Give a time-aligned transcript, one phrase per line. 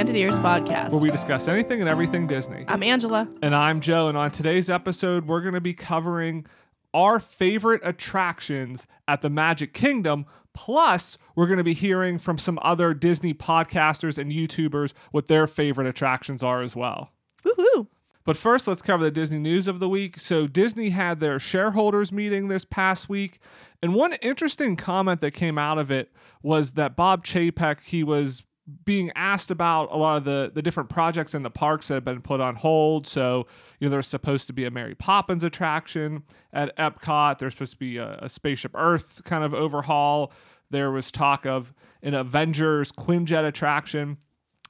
[0.00, 0.92] Enchanted Ears podcast.
[0.92, 2.64] where we discuss anything and everything Disney.
[2.66, 3.28] I'm Angela.
[3.42, 6.46] And I'm Joe, and on today's episode, we're going to be covering
[6.94, 10.24] our favorite attractions at the Magic Kingdom.
[10.54, 15.46] Plus, we're going to be hearing from some other Disney podcasters and YouTubers what their
[15.46, 17.12] favorite attractions are as well.
[17.44, 17.88] Woohoo!
[18.24, 20.18] But first, let's cover the Disney news of the week.
[20.18, 23.38] So, Disney had their shareholders meeting this past week,
[23.82, 26.10] and one interesting comment that came out of it
[26.42, 28.44] was that Bob Chapek he was
[28.84, 32.04] being asked about a lot of the the different projects in the parks that have
[32.04, 33.06] been put on hold.
[33.06, 33.46] So,
[33.78, 37.38] you know, there's supposed to be a Mary Poppins attraction at Epcot.
[37.38, 40.32] There's supposed to be a, a Spaceship Earth kind of overhaul.
[40.70, 44.18] There was talk of an Avengers Quinjet attraction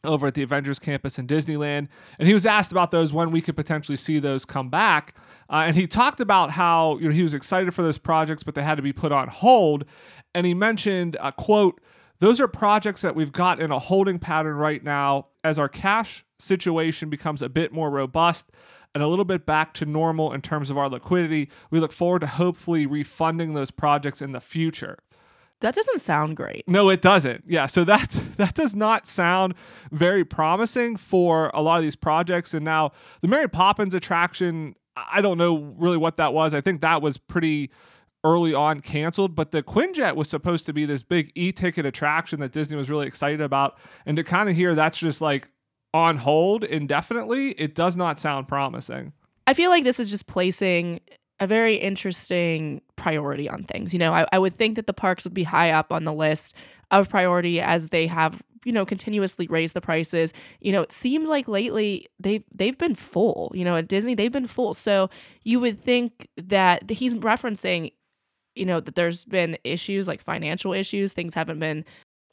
[0.05, 1.89] over at the Avengers campus in Disneyland.
[2.19, 5.15] And he was asked about those when we could potentially see those come back.
[5.51, 8.55] Uh, and he talked about how you know he was excited for those projects, but
[8.55, 9.85] they had to be put on hold.
[10.35, 11.81] And he mentioned, uh, "quote
[12.21, 16.25] Those are projects that we've got in a holding pattern right now as our cash
[16.39, 18.51] situation becomes a bit more robust."
[18.93, 21.49] And a little bit back to normal in terms of our liquidity.
[21.71, 24.99] We look forward to hopefully refunding those projects in the future.
[25.61, 26.67] That doesn't sound great.
[26.67, 27.45] No, it doesn't.
[27.47, 29.55] Yeah, so that that does not sound
[29.93, 32.55] very promising for a lot of these projects.
[32.55, 36.55] And now the Mary Poppins attraction, I don't know really what that was.
[36.55, 37.71] I think that was pretty
[38.25, 42.53] early on canceled, but the Quinjet was supposed to be this big e-ticket attraction that
[42.53, 43.79] Disney was really excited about.
[44.05, 45.51] And to kind of hear that's just like
[45.95, 49.13] on hold indefinitely, it does not sound promising.
[49.47, 51.01] I feel like this is just placing
[51.41, 53.93] a very interesting priority on things.
[53.93, 56.13] You know, I, I would think that the parks would be high up on the
[56.13, 56.55] list
[56.91, 61.31] of priority as they have you know continuously raised the prices you know it seems
[61.31, 65.09] like lately they've they've been full you know at disney they've been full so
[65.45, 67.93] you would think that he's referencing
[68.61, 71.85] you know that there's been issues like financial issues things haven't been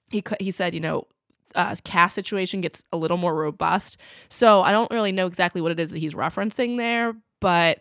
[0.10, 1.08] he he said you know
[1.56, 3.98] uh, cast situation gets a little more robust
[4.30, 7.80] so i don't really know exactly what it is that he's referencing there but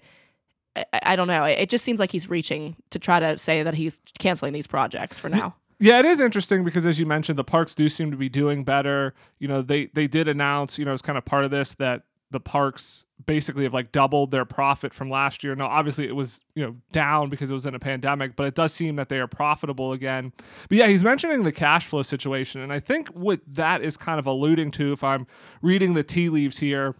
[0.76, 1.44] I, I don't know.
[1.44, 5.18] It just seems like he's reaching to try to say that he's canceling these projects
[5.18, 5.54] for now.
[5.78, 8.64] Yeah, it is interesting because as you mentioned, the parks do seem to be doing
[8.64, 9.14] better.
[9.38, 12.02] You know, they they did announce, you know, as kind of part of this that
[12.30, 15.54] the parks basically have like doubled their profit from last year.
[15.54, 18.54] Now, obviously, it was you know down because it was in a pandemic, but it
[18.54, 20.32] does seem that they are profitable again.
[20.68, 24.18] But yeah, he's mentioning the cash flow situation, and I think what that is kind
[24.18, 25.26] of alluding to, if I'm
[25.62, 26.96] reading the tea leaves here,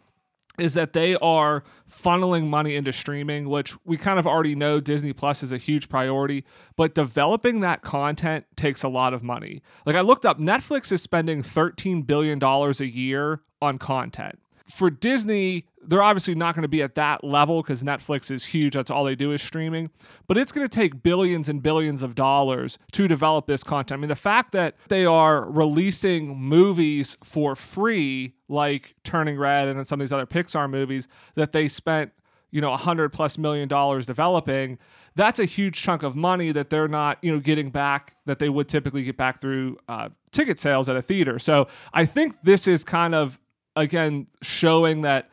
[0.59, 5.13] is that they are funneling money into streaming, which we kind of already know Disney
[5.13, 6.45] Plus is a huge priority,
[6.77, 9.63] but developing that content takes a lot of money.
[9.85, 14.39] Like I looked up, Netflix is spending $13 billion a year on content.
[14.69, 18.75] For Disney, they're obviously not going to be at that level because Netflix is huge.
[18.75, 19.91] That's all they do is streaming.
[20.27, 23.99] But it's going to take billions and billions of dollars to develop this content.
[23.99, 29.87] I mean, the fact that they are releasing movies for free, like Turning Red and
[29.87, 31.07] some of these other Pixar movies,
[31.37, 32.13] that they spent
[32.51, 34.79] you know, a hundred plus million dollars developing,
[35.15, 38.49] that's a huge chunk of money that they're not, you know, getting back that they
[38.49, 41.39] would typically get back through uh, ticket sales at a theater.
[41.39, 43.39] So I think this is kind of
[43.77, 45.31] again showing that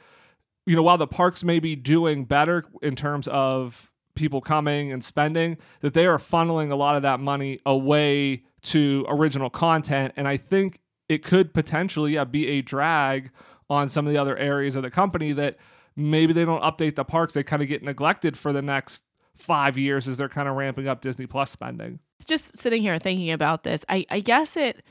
[0.66, 5.04] you know while the parks may be doing better in terms of people coming and
[5.04, 10.14] spending that they are funneling a lot of that money away to original content.
[10.16, 13.32] And i think it could potentially yeah, be a drag
[13.70, 15.58] on some of the other areas of the company that
[15.96, 17.34] maybe they don't update the parks.
[17.34, 19.04] They kind of get neglected for the next
[19.36, 22.00] five years as they're kind of ramping up disney plus spending.
[22.26, 24.84] Just sitting here thinking about this, I, I guess it,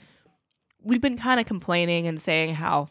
[0.82, 2.88] we've been kind of complaining and saying how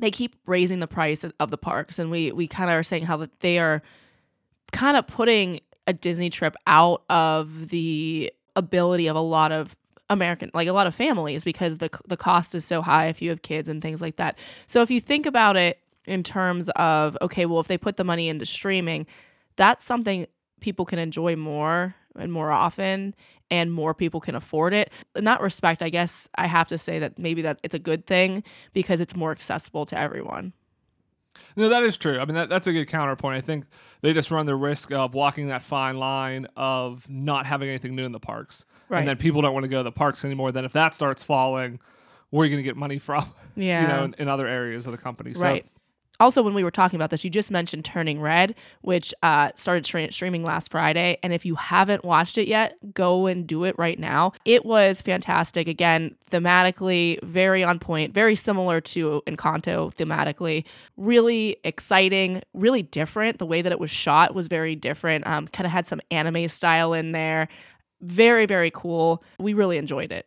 [0.00, 1.98] they keep raising the price of the parks.
[1.98, 3.82] And we, we kind of are saying how that they are
[4.72, 9.76] kind of putting a Disney trip out of the ability of a lot of
[10.10, 13.30] American, like a lot of families, because the the cost is so high if you
[13.30, 14.38] have kids and things like that.
[14.66, 18.04] So if you think about it in terms of okay, well, if they put the
[18.04, 19.06] money into streaming,
[19.56, 20.26] that's something
[20.60, 23.14] people can enjoy more and more often,
[23.50, 24.90] and more people can afford it.
[25.16, 28.06] In that respect, I guess I have to say that maybe that it's a good
[28.06, 30.52] thing because it's more accessible to everyone.
[31.56, 32.20] No, that is true.
[32.20, 33.36] I mean, that, that's a good counterpoint.
[33.36, 33.66] I think
[34.02, 38.04] they just run the risk of walking that fine line of not having anything new
[38.04, 38.64] in the parks.
[38.88, 39.00] Right.
[39.00, 40.52] And then people don't want to go to the parks anymore.
[40.52, 41.80] Then if that starts falling,
[42.30, 43.32] where are you going to get money from?
[43.56, 43.82] Yeah.
[43.82, 45.34] You know, in, in other areas of the company.
[45.34, 45.66] So, Right.
[46.20, 49.84] Also, when we were talking about this, you just mentioned Turning Red, which uh, started
[49.84, 51.18] stre- streaming last Friday.
[51.22, 54.32] And if you haven't watched it yet, go and do it right now.
[54.44, 55.66] It was fantastic.
[55.66, 60.64] Again, thematically, very on point, very similar to Encanto thematically.
[60.96, 63.38] Really exciting, really different.
[63.38, 65.26] The way that it was shot was very different.
[65.26, 67.48] Um, kind of had some anime style in there.
[68.00, 69.22] Very, very cool.
[69.38, 70.26] We really enjoyed it.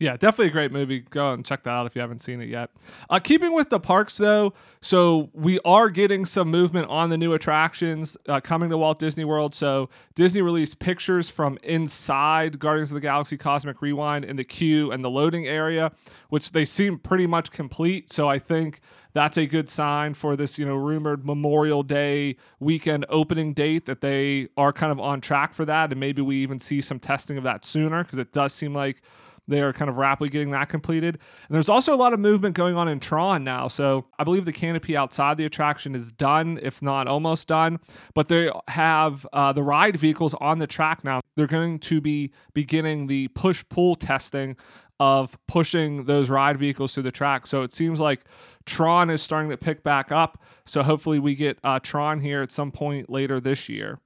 [0.00, 1.00] Yeah, definitely a great movie.
[1.00, 2.70] Go and check that out if you haven't seen it yet.
[3.08, 7.32] Uh, keeping with the parks, though, so we are getting some movement on the new
[7.32, 9.54] attractions uh, coming to Walt Disney World.
[9.54, 14.90] So Disney released pictures from inside Guardians of the Galaxy Cosmic Rewind in the queue
[14.90, 15.92] and the loading area,
[16.28, 18.12] which they seem pretty much complete.
[18.12, 18.80] So I think
[19.12, 24.00] that's a good sign for this, you know, rumored Memorial Day weekend opening date that
[24.00, 25.92] they are kind of on track for that.
[25.92, 29.00] And maybe we even see some testing of that sooner because it does seem like
[29.46, 31.18] they are kind of rapidly getting that completed.
[31.48, 33.68] And there's also a lot of movement going on in Tron now.
[33.68, 37.80] So I believe the canopy outside the attraction is done, if not almost done.
[38.14, 41.20] But they have uh, the ride vehicles on the track now.
[41.36, 44.56] They're going to be beginning the push pull testing
[45.00, 47.46] of pushing those ride vehicles through the track.
[47.46, 48.22] So it seems like
[48.64, 50.42] Tron is starting to pick back up.
[50.64, 53.98] So hopefully we get uh, Tron here at some point later this year.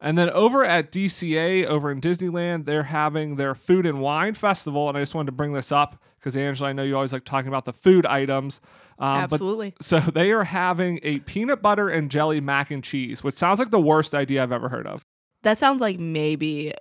[0.00, 4.88] And then over at DCA, over in Disneyland, they're having their food and wine festival.
[4.88, 7.24] And I just wanted to bring this up because, Angela, I know you always like
[7.24, 8.60] talking about the food items.
[8.98, 9.74] Um, Absolutely.
[9.76, 13.58] But, so they are having a peanut butter and jelly mac and cheese, which sounds
[13.58, 15.04] like the worst idea I've ever heard of.
[15.42, 16.74] That sounds like maybe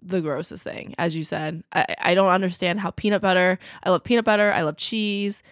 [0.00, 1.64] the grossest thing, as you said.
[1.72, 5.42] I, I don't understand how peanut butter, I love peanut butter, I love cheese.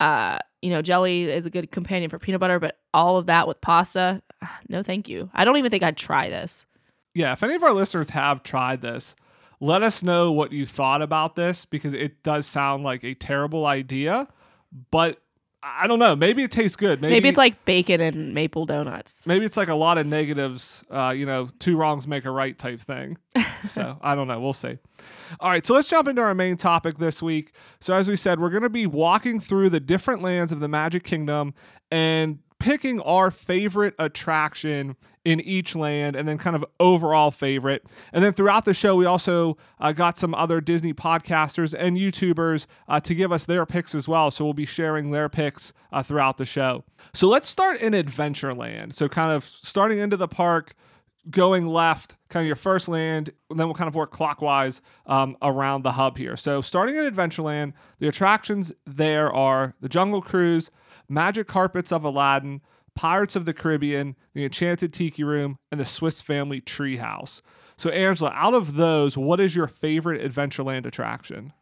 [0.00, 3.46] Uh, you know, jelly is a good companion for peanut butter, but all of that
[3.46, 4.22] with pasta,
[4.68, 5.30] no thank you.
[5.34, 6.66] I don't even think I'd try this.
[7.14, 9.16] Yeah, if any of our listeners have tried this,
[9.60, 13.66] let us know what you thought about this because it does sound like a terrible
[13.66, 14.28] idea,
[14.90, 15.20] but
[15.60, 16.14] I don't know.
[16.14, 17.00] Maybe it tastes good.
[17.00, 19.26] Maybe, maybe, it's like bacon and maple donuts.
[19.26, 20.84] Maybe it's like a lot of negatives.
[20.88, 23.18] Uh, you know, two wrongs make a right type thing.
[23.66, 24.40] so I don't know.
[24.40, 24.78] We'll see.
[25.40, 27.52] All right, so let's jump into our main topic this week.
[27.80, 30.68] So as we said, we're going to be walking through the different lands of the
[30.68, 31.54] Magic Kingdom
[31.90, 34.94] and picking our favorite attraction
[35.24, 37.86] in each land and then kind of overall favorite.
[38.12, 42.66] And then throughout the show, we also uh, got some other Disney podcasters and YouTubers
[42.86, 44.30] uh, to give us their picks as well.
[44.30, 46.84] So we'll be sharing their picks uh, throughout the show.
[47.14, 48.92] So let's start in Adventureland.
[48.92, 50.74] So, kind of starting into the park
[51.30, 55.36] going left, kind of your first land, and then we'll kind of work clockwise um,
[55.40, 56.36] around the hub here.
[56.36, 60.70] So, starting at Adventureland, the attractions there are the Jungle Cruise,
[61.08, 62.60] Magic Carpets of Aladdin,
[62.94, 67.40] Pirates of the Caribbean, the Enchanted Tiki Room, and the Swiss Family Treehouse.
[67.76, 71.52] So, Angela, out of those, what is your favorite Adventureland attraction?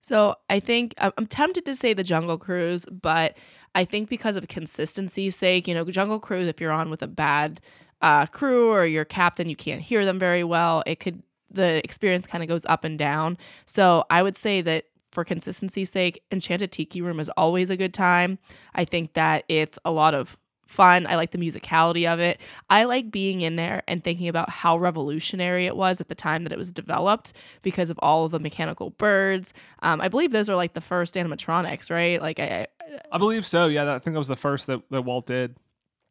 [0.00, 3.36] So, I think I'm tempted to say the Jungle Cruise, but
[3.74, 7.08] I think because of consistency's sake, you know, Jungle Cruise, if you're on with a
[7.08, 7.60] bad
[8.02, 10.82] uh, crew or your captain, you can't hear them very well.
[10.86, 13.38] It could the experience kind of goes up and down.
[13.64, 17.94] So I would say that for consistency's sake, Enchanted Tiki Room is always a good
[17.94, 18.38] time.
[18.74, 21.06] I think that it's a lot of fun.
[21.06, 22.40] I like the musicality of it.
[22.68, 26.42] I like being in there and thinking about how revolutionary it was at the time
[26.44, 27.32] that it was developed
[27.62, 29.54] because of all of the mechanical birds.
[29.82, 32.20] Um, I believe those are like the first animatronics, right?
[32.20, 33.66] Like I, I, I believe so.
[33.66, 35.56] Yeah, I think that was the first that, that Walt did.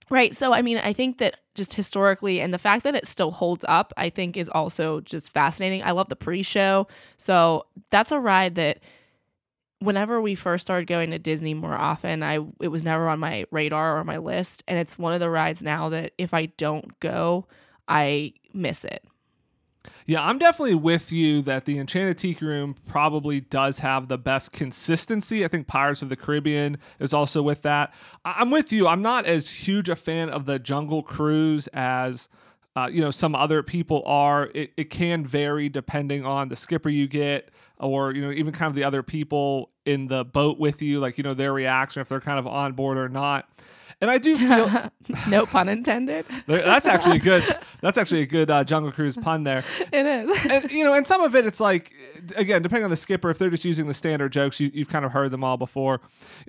[0.09, 0.35] Right.
[0.35, 3.63] So, I mean, I think that just historically and the fact that it still holds
[3.67, 5.83] up, I think is also just fascinating.
[5.83, 6.87] I love the pre show.
[7.17, 8.79] So, that's a ride that
[9.79, 13.45] whenever we first started going to Disney more often, I it was never on my
[13.51, 14.63] radar or my list.
[14.67, 17.47] And it's one of the rides now that if I don't go,
[17.87, 19.03] I miss it.
[20.05, 24.51] Yeah, I'm definitely with you that the Enchanted Tiki Room probably does have the best
[24.51, 25.43] consistency.
[25.43, 27.93] I think Pirates of the Caribbean is also with that.
[28.25, 28.87] I'm with you.
[28.87, 32.29] I'm not as huge a fan of the Jungle Cruise as
[32.75, 34.49] uh, you know some other people are.
[34.53, 38.69] It, it can vary depending on the skipper you get, or you know even kind
[38.69, 42.09] of the other people in the boat with you, like you know their reaction if
[42.09, 43.47] they're kind of on board or not.
[44.01, 44.91] And I do feel
[45.27, 46.25] no pun intended.
[46.47, 47.43] that's actually good.
[47.81, 49.63] That's actually a good uh, Jungle Cruise pun there.
[49.93, 50.45] It is.
[50.45, 51.91] And you know, and some of it, it's like
[52.35, 55.05] again, depending on the skipper, if they're just using the standard jokes, you, you've kind
[55.05, 56.01] of heard them all before.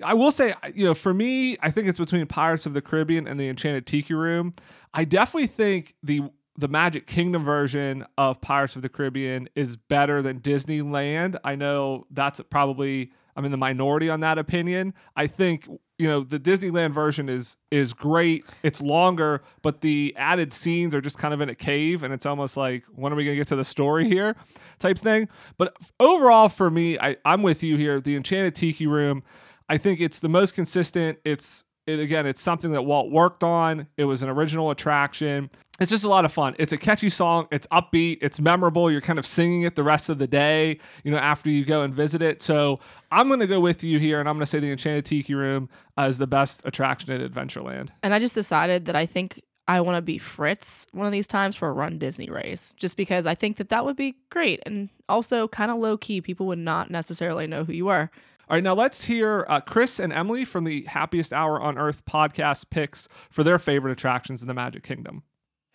[0.03, 3.27] I will say, you know, for me, I think it's between Pirates of the Caribbean
[3.27, 4.53] and the Enchanted Tiki Room.
[4.93, 6.23] I definitely think the
[6.57, 11.37] the Magic Kingdom version of Pirates of the Caribbean is better than Disneyland.
[11.43, 14.93] I know that's probably I'm in the minority on that opinion.
[15.15, 18.45] I think you know the Disneyland version is is great.
[18.63, 22.25] It's longer, but the added scenes are just kind of in a cave, and it's
[22.25, 24.35] almost like when are we gonna get to the story here,
[24.79, 25.29] type thing.
[25.57, 27.99] But overall, for me, I I'm with you here.
[28.01, 29.23] The Enchanted Tiki Room,
[29.69, 31.19] I think it's the most consistent.
[31.23, 33.87] It's it again, it's something that Walt worked on.
[33.95, 35.49] It was an original attraction.
[35.79, 36.55] It's just a lot of fun.
[36.57, 37.47] It's a catchy song.
[37.51, 38.19] It's upbeat.
[38.21, 38.89] It's memorable.
[38.89, 41.81] You're kind of singing it the rest of the day, you know, after you go
[41.81, 42.41] and visit it.
[42.41, 42.79] So
[43.11, 45.33] I'm going to go with you here, and I'm going to say the Enchanted Tiki
[45.33, 45.67] Room
[45.97, 47.89] is the best attraction at Adventureland.
[48.03, 51.27] And I just decided that I think I want to be Fritz one of these
[51.27, 54.61] times for a Run Disney race, just because I think that that would be great
[54.65, 56.21] and also kind of low key.
[56.21, 58.11] People would not necessarily know who you are.
[58.47, 62.05] All right, now let's hear uh, Chris and Emily from the Happiest Hour on Earth
[62.05, 65.23] podcast picks for their favorite attractions in the Magic Kingdom.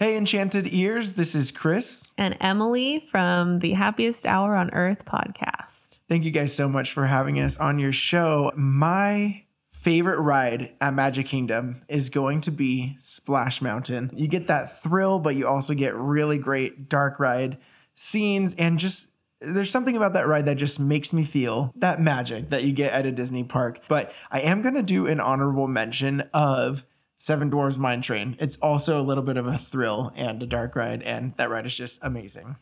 [0.02, 2.08] Hey, Enchanted Ears, this is Chris.
[2.16, 5.98] And Emily from the Happiest Hour on Earth podcast.
[6.08, 8.50] Thank you guys so much for having us on your show.
[8.56, 9.42] My
[9.72, 14.12] favorite ride at Magic Kingdom is going to be Splash Mountain.
[14.16, 17.58] You get that thrill, but you also get really great dark ride
[17.94, 19.08] scenes and just
[19.42, 22.92] there's something about that ride that just makes me feel that magic that you get
[22.92, 23.80] at a Disney park.
[23.86, 26.84] But I am going to do an honorable mention of
[27.22, 28.34] Seven Dwarfs Mine Train.
[28.40, 31.66] It's also a little bit of a thrill and a dark ride, and that ride
[31.66, 32.56] is just amazing.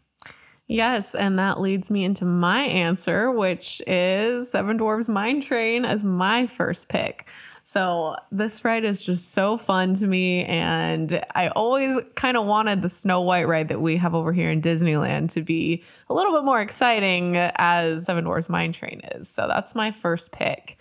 [0.66, 6.02] Yes, and that leads me into my answer, which is Seven Dwarfs Mine Train as
[6.02, 7.28] my first pick.
[7.72, 10.44] So this ride is just so fun to me.
[10.44, 14.50] And I always kind of wanted the Snow White ride that we have over here
[14.50, 19.28] in Disneyland to be a little bit more exciting as Seven Dwarfs Mine Train is.
[19.28, 20.78] So that's my first pick.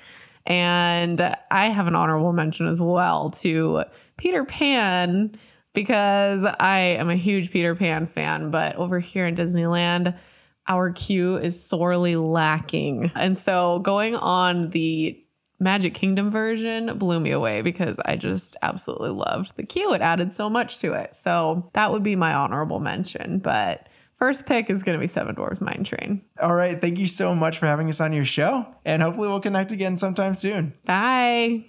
[0.48, 3.84] And I have an honorable mention as well to
[4.18, 5.38] Peter Pan
[5.74, 8.50] because I am a huge Peter Pan fan.
[8.50, 10.18] But over here in Disneyland,
[10.68, 13.12] our queue is sorely lacking.
[13.14, 15.22] And so going on the
[15.60, 19.94] Magic Kingdom version blew me away because I just absolutely loved the queue.
[19.94, 21.16] It added so much to it.
[21.16, 23.40] So that would be my honorable mention.
[23.40, 26.22] But first pick is going to be Seven Dwarfs Mine Train.
[26.42, 26.80] All right.
[26.80, 28.66] Thank you so much for having us on your show.
[28.86, 30.74] And hopefully we'll connect again sometime soon.
[30.86, 31.66] Bye.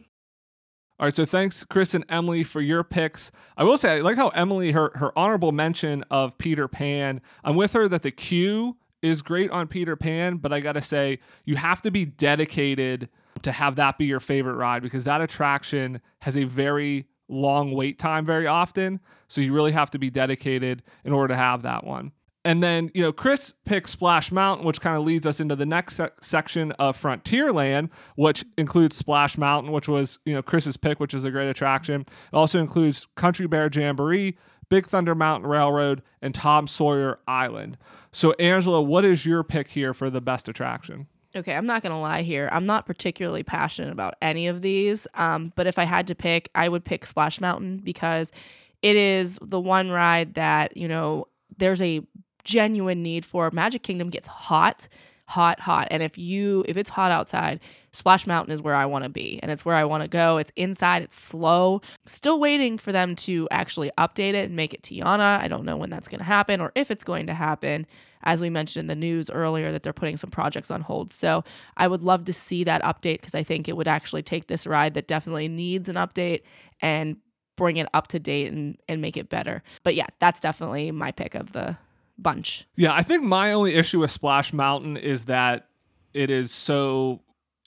[1.00, 3.30] All right, so thanks, Chris and Emily, for your picks.
[3.56, 7.20] I will say, I like how Emily, her her honorable mention of Peter Pan.
[7.44, 11.20] I'm with her that the queue is great on Peter Pan, but I gotta say,
[11.44, 13.08] you have to be dedicated
[13.42, 18.00] to have that be your favorite ride because that attraction has a very long wait
[18.00, 18.98] time very often.
[19.28, 22.10] So you really have to be dedicated in order to have that one.
[22.48, 25.66] And then, you know, Chris picks Splash Mountain, which kind of leads us into the
[25.66, 30.98] next se- section of Frontierland, which includes Splash Mountain, which was, you know, Chris's pick,
[30.98, 32.00] which is a great attraction.
[32.00, 34.38] It also includes Country Bear Jamboree,
[34.70, 37.76] Big Thunder Mountain Railroad, and Tom Sawyer Island.
[38.12, 41.06] So, Angela, what is your pick here for the best attraction?
[41.36, 42.48] Okay, I'm not gonna lie here.
[42.50, 45.06] I'm not particularly passionate about any of these.
[45.12, 48.32] Um, but if I had to pick, I would pick Splash Mountain because
[48.80, 51.26] it is the one ride that you know
[51.58, 52.00] there's a
[52.48, 53.50] genuine need for.
[53.50, 54.88] Magic Kingdom gets hot,
[55.26, 57.60] hot, hot, and if you if it's hot outside,
[57.92, 60.38] Splash Mountain is where I want to be, and it's where I want to go.
[60.38, 61.82] It's inside, it's slow.
[62.06, 65.40] Still waiting for them to actually update it and make it Tiana.
[65.40, 67.86] I don't know when that's going to happen or if it's going to happen
[68.22, 71.12] as we mentioned in the news earlier, that they're putting some projects on hold.
[71.12, 71.44] So
[71.76, 74.66] I would love to see that update because I think it would actually take this
[74.66, 76.42] ride that definitely needs an update
[76.80, 77.18] and
[77.56, 79.62] bring it up to date and, and make it better.
[79.82, 81.76] But yeah, that's definitely my pick of the
[82.18, 82.66] bunch.
[82.76, 85.68] Yeah, I think my only issue with Splash Mountain is that
[86.12, 87.22] it is so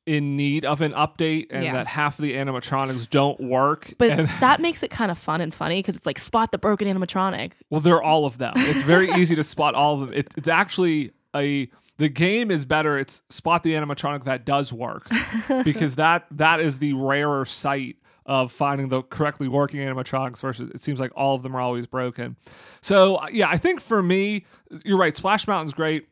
[0.05, 1.74] in need of an update and yeah.
[1.74, 3.93] that half of the animatronics don't work.
[3.98, 6.58] But and that makes it kind of fun and funny because it's like spot the
[6.58, 7.53] broken animatronic.
[7.70, 8.53] Well, they're all of them.
[8.55, 10.13] It's very easy to spot all of them.
[10.13, 12.98] It, it's actually a the game is better.
[12.98, 15.08] It's spot the animatronic that does work
[15.63, 17.98] because that that is the rarer sight
[18.31, 21.85] of finding the correctly working animatronics versus it seems like all of them are always
[21.85, 22.38] broken.
[22.79, 24.45] So uh, yeah, I think for me,
[24.85, 25.13] you're right.
[25.13, 26.07] Splash Mountain's great.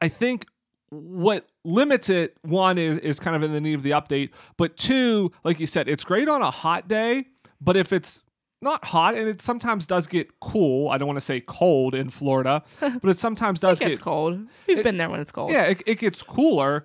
[0.00, 0.46] I think
[0.90, 4.76] what limits it one is is kind of in the need of the update but
[4.76, 7.26] two like you said it's great on a hot day
[7.60, 8.24] but if it's
[8.60, 12.10] not hot and it sometimes does get cool i don't want to say cold in
[12.10, 15.30] florida but it sometimes does it gets get cold we've it, been there when it's
[15.30, 16.84] cold yeah it, it, gets cooler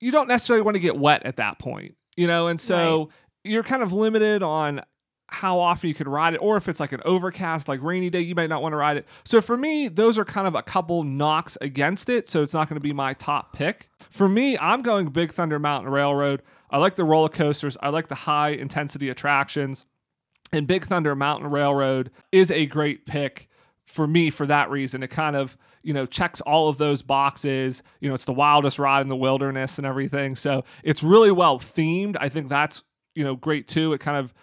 [0.00, 3.08] you don't necessarily want to get wet at that point you know and so right.
[3.44, 4.82] You're kind of limited on
[5.28, 8.20] how often you could ride it, or if it's like an overcast, like rainy day,
[8.20, 9.06] you might not want to ride it.
[9.24, 12.28] So for me, those are kind of a couple knocks against it.
[12.28, 13.88] So it's not going to be my top pick.
[14.10, 16.42] For me, I'm going Big Thunder Mountain Railroad.
[16.70, 19.84] I like the roller coasters, I like the high intensity attractions.
[20.52, 23.48] And Big Thunder Mountain Railroad is a great pick
[23.86, 25.02] for me for that reason.
[25.02, 27.82] It kind of, you know, checks all of those boxes.
[28.00, 30.36] You know, it's the wildest ride in the wilderness and everything.
[30.36, 32.16] So it's really well themed.
[32.20, 32.82] I think that's,
[33.14, 33.92] you know, great too.
[33.92, 34.34] It kind of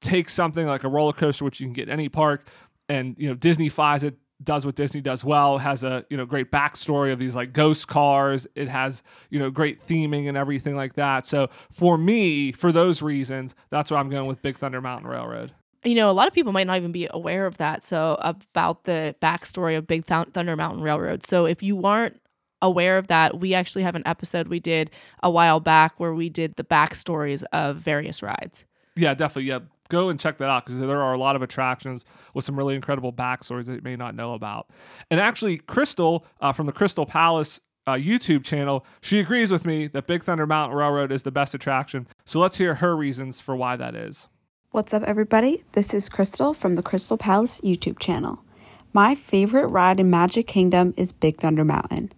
[0.00, 2.46] takes something like a roller coaster, which you can get in any park,
[2.88, 6.24] and you know Disney flies it does what Disney does well, has a you know
[6.24, 8.46] great backstory of these like ghost cars.
[8.54, 11.26] It has you know great theming and everything like that.
[11.26, 15.52] So for me, for those reasons, that's where I'm going with Big Thunder Mountain Railroad.
[15.84, 17.84] You know, a lot of people might not even be aware of that.
[17.84, 21.24] So about the backstory of Big Thunder Mountain Railroad.
[21.24, 22.20] So if you aren't
[22.62, 24.90] aware of that, we actually have an episode we did
[25.22, 28.64] a while back where we did the backstories of various rides.
[28.96, 29.44] Yeah, definitely.
[29.44, 32.56] Yeah, go and check that out because there are a lot of attractions with some
[32.56, 34.68] really incredible backstories that you may not know about.
[35.10, 39.86] And actually, Crystal uh, from the Crystal Palace uh, YouTube channel, she agrees with me
[39.88, 42.06] that Big Thunder Mountain Railroad is the best attraction.
[42.24, 44.28] So let's hear her reasons for why that is.
[44.70, 45.64] What's up, everybody?
[45.72, 48.44] This is Crystal from the Crystal Palace YouTube channel.
[48.92, 52.12] My favorite ride in Magic Kingdom is Big Thunder Mountain.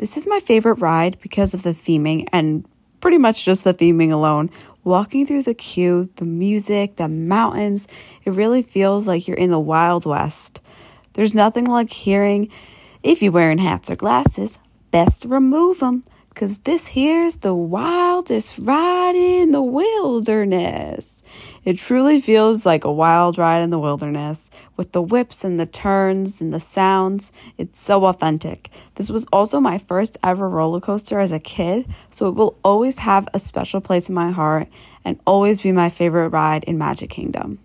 [0.00, 2.64] This is my favorite ride because of the theming and
[3.00, 4.48] pretty much just the theming alone.
[4.82, 7.86] Walking through the queue, the music, the mountains,
[8.24, 10.62] it really feels like you're in the Wild West.
[11.12, 12.50] There's nothing like hearing,
[13.02, 14.58] if you're wearing hats or glasses,
[14.90, 21.22] best remove them, because this here's the wildest ride in the wilderness.
[21.64, 25.66] It truly feels like a wild ride in the wilderness with the whips and the
[25.66, 27.32] turns and the sounds.
[27.58, 28.70] It's so authentic.
[28.94, 32.98] This was also my first ever roller coaster as a kid, so it will always
[33.00, 34.68] have a special place in my heart
[35.04, 37.58] and always be my favorite ride in Magic Kingdom.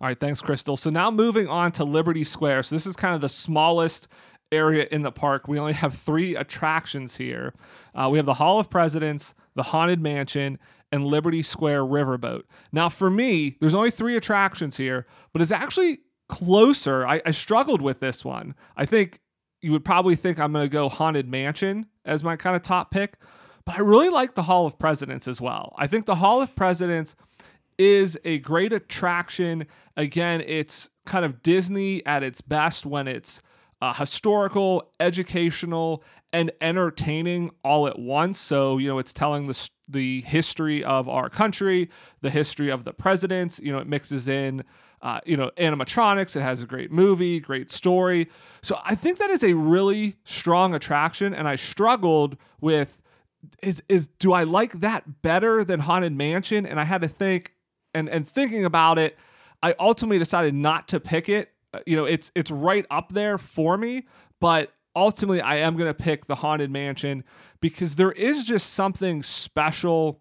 [0.00, 0.78] All right, thanks, Crystal.
[0.78, 2.62] So now moving on to Liberty Square.
[2.62, 4.08] So this is kind of the smallest
[4.52, 5.48] area in the park.
[5.48, 7.54] We only have three attractions here.
[7.94, 10.58] Uh, we have the Hall of Presidents, the Haunted Mansion,
[10.92, 12.42] and Liberty Square Riverboat.
[12.72, 17.06] Now, for me, there's only three attractions here, but it's actually closer.
[17.06, 18.54] I, I struggled with this one.
[18.76, 19.20] I think
[19.62, 22.90] you would probably think I'm going to go Haunted Mansion as my kind of top
[22.90, 23.18] pick,
[23.64, 25.74] but I really like the Hall of Presidents as well.
[25.76, 27.14] I think the Hall of Presidents
[27.78, 29.66] is a great attraction.
[29.96, 33.42] Again, it's kind of Disney at its best when it's
[33.80, 38.38] uh, historical, educational, and entertaining all at once.
[38.38, 42.92] So, you know, it's telling the, the history of our country, the history of the
[42.92, 43.58] presidents.
[43.62, 44.64] You know, it mixes in,
[45.02, 46.36] uh, you know, animatronics.
[46.36, 48.28] It has a great movie, great story.
[48.62, 51.34] So I think that is a really strong attraction.
[51.34, 53.00] And I struggled with
[53.62, 56.66] is is do I like that better than Haunted Mansion?
[56.66, 57.54] And I had to think
[57.94, 59.16] and and thinking about it,
[59.62, 61.50] I ultimately decided not to pick it.
[61.72, 64.06] Uh, you know, it's it's right up there for me,
[64.40, 67.24] but ultimately I am going to pick the Haunted Mansion
[67.60, 70.20] because there is just something special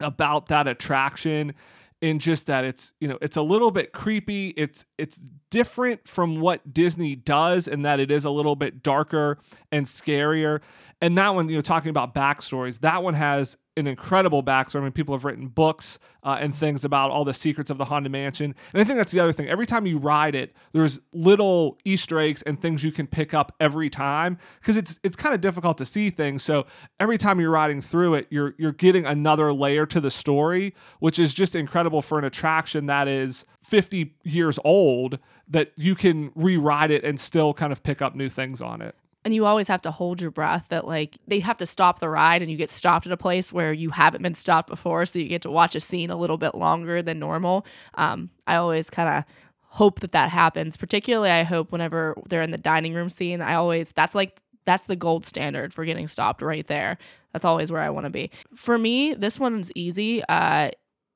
[0.00, 1.54] about that attraction
[2.00, 5.20] in just that it's you know it's a little bit creepy it's it's
[5.54, 9.38] different from what disney does in that it is a little bit darker
[9.70, 10.60] and scarier
[11.00, 14.80] and that one you know talking about backstories that one has an incredible backstory.
[14.80, 17.86] I mean, people have written books uh, and things about all the secrets of the
[17.86, 18.54] Haunted Mansion.
[18.72, 19.48] And I think that's the other thing.
[19.48, 23.52] Every time you ride it, there's little Easter eggs and things you can pick up
[23.58, 26.42] every time because it's it's kind of difficult to see things.
[26.42, 26.66] So
[27.00, 31.18] every time you're riding through it, you're you're getting another layer to the story, which
[31.18, 36.90] is just incredible for an attraction that is 50 years old that you can re-ride
[36.90, 38.94] it and still kind of pick up new things on it.
[39.24, 42.10] And you always have to hold your breath that like they have to stop the
[42.10, 45.18] ride and you get stopped at a place where you haven't been stopped before so
[45.18, 47.64] you get to watch a scene a little bit longer than normal.
[47.94, 49.24] Um, i always kind of
[49.62, 53.54] hope that that happens particularly i hope whenever they're in the dining room scene i
[53.54, 56.98] always that's like that's the gold standard for getting stopped right there.
[57.32, 58.30] That's always where i want to be.
[58.54, 60.22] For me this one's easy.
[60.28, 60.70] Uh,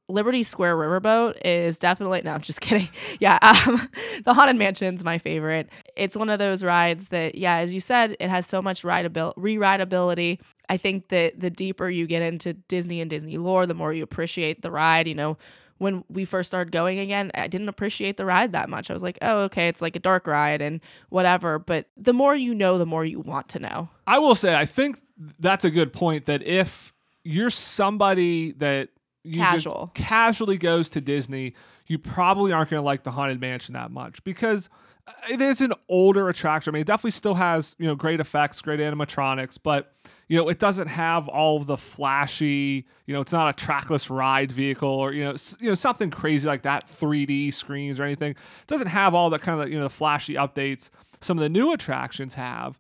[0.09, 2.88] Liberty Square Riverboat is definitely no, I'm just kidding.
[3.21, 3.88] Yeah, um,
[4.25, 5.68] the Haunted Mansion's my favorite.
[5.97, 9.35] It's one of those rides that, yeah, as you said, it has so much rideabil-
[9.37, 10.40] re-rideability.
[10.68, 14.03] I think that the deeper you get into Disney and Disney lore, the more you
[14.03, 15.07] appreciate the ride.
[15.07, 15.38] You know,
[15.79, 18.90] when we first started going again, I didn't appreciate the ride that much.
[18.90, 21.59] I was like, oh, okay, it's like a dark ride and whatever.
[21.59, 23.88] But the more you know, the more you want to know.
[24.07, 25.01] I will say, I think
[25.38, 26.92] that's a good point that if
[27.25, 28.90] you're somebody that
[29.24, 29.92] you Casual.
[29.94, 31.54] just casually goes to Disney,
[31.87, 34.68] you probably aren't going to like the Haunted Mansion that much because
[35.07, 36.70] uh, it is an older attraction.
[36.70, 39.92] I mean, it definitely still has you know great effects, great animatronics, but
[40.28, 42.87] you know it doesn't have all of the flashy.
[43.07, 46.46] You know, it's not a trackless ride vehicle or you know you know something crazy
[46.46, 48.33] like that, 3D screens or anything.
[48.33, 51.48] It doesn't have all the kind of you know the flashy updates some of the
[51.48, 52.78] new attractions have.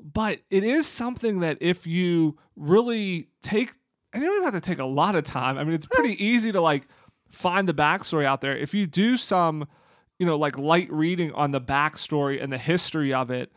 [0.00, 3.72] But it is something that if you really take
[4.16, 5.58] and you don't even have to take a lot of time.
[5.58, 6.88] I mean, it's pretty easy to like
[7.28, 8.56] find the backstory out there.
[8.56, 9.68] If you do some,
[10.18, 13.52] you know, like light reading on the backstory and the history of it,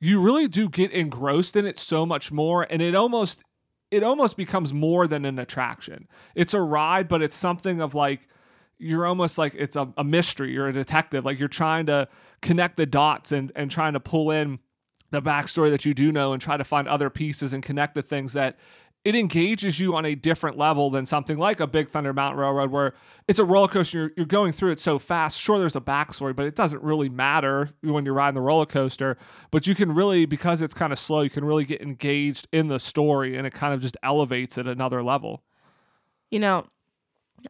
[0.00, 2.66] you really do get engrossed in it so much more.
[2.70, 3.44] And it almost
[3.90, 6.08] it almost becomes more than an attraction.
[6.34, 8.28] It's a ride, but it's something of like
[8.78, 10.54] you're almost like it's a, a mystery.
[10.54, 11.26] You're a detective.
[11.26, 12.08] Like you're trying to
[12.40, 14.58] connect the dots and and trying to pull in
[15.10, 18.02] the backstory that you do know and try to find other pieces and connect the
[18.02, 18.58] things that
[19.08, 22.70] it engages you on a different level than something like a Big Thunder Mountain Railroad,
[22.70, 22.92] where
[23.26, 23.96] it's a roller coaster.
[23.96, 25.40] You're, you're going through it so fast.
[25.40, 29.16] Sure, there's a backstory, but it doesn't really matter when you're riding the roller coaster.
[29.50, 32.68] But you can really, because it's kind of slow, you can really get engaged in
[32.68, 35.42] the story and it kind of just elevates it another level.
[36.30, 36.66] You know,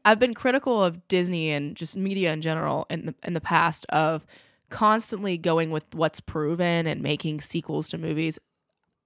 [0.05, 3.85] I've been critical of Disney and just media in general in the in the past
[3.89, 4.25] of
[4.71, 8.39] constantly going with what's proven and making sequels to movies.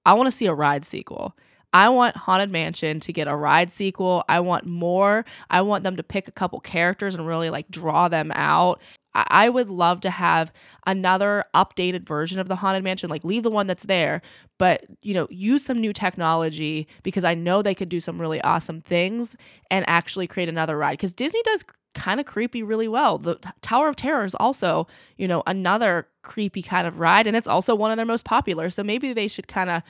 [0.04, 1.34] I want to see a ride sequel.
[1.72, 4.24] I want Haunted Mansion to get a ride sequel.
[4.28, 5.24] I want more.
[5.50, 8.80] I want them to pick a couple characters and really like draw them out.
[9.14, 10.52] I, I would love to have
[10.86, 14.20] another updated version of the Haunted Mansion, like leave the one that's there,
[14.58, 18.40] but you know, use some new technology because I know they could do some really
[18.42, 19.36] awesome things
[19.70, 20.92] and actually create another ride.
[20.98, 23.18] Because Disney does kind of creepy really well.
[23.18, 27.48] The Tower of Terror is also, you know, another creepy kind of ride, and it's
[27.48, 28.70] also one of their most popular.
[28.70, 29.82] So maybe they should kind of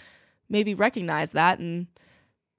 [0.52, 1.88] maybe recognize that and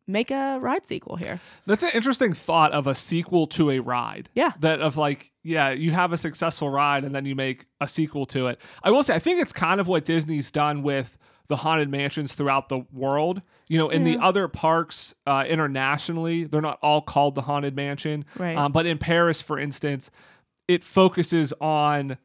[0.05, 1.39] make a ride sequel here.
[1.65, 4.29] That's an interesting thought of a sequel to a ride.
[4.33, 4.51] Yeah.
[4.59, 8.25] That of like, yeah, you have a successful ride and then you make a sequel
[8.27, 8.59] to it.
[8.83, 12.35] I will say, I think it's kind of what Disney's done with the haunted mansions
[12.35, 13.41] throughout the world.
[13.67, 18.25] You know, in the other parks uh, internationally, they're not all called the haunted mansion.
[18.37, 18.57] Right.
[18.57, 20.09] Um, but in Paris, for instance,
[20.67, 22.17] it focuses on,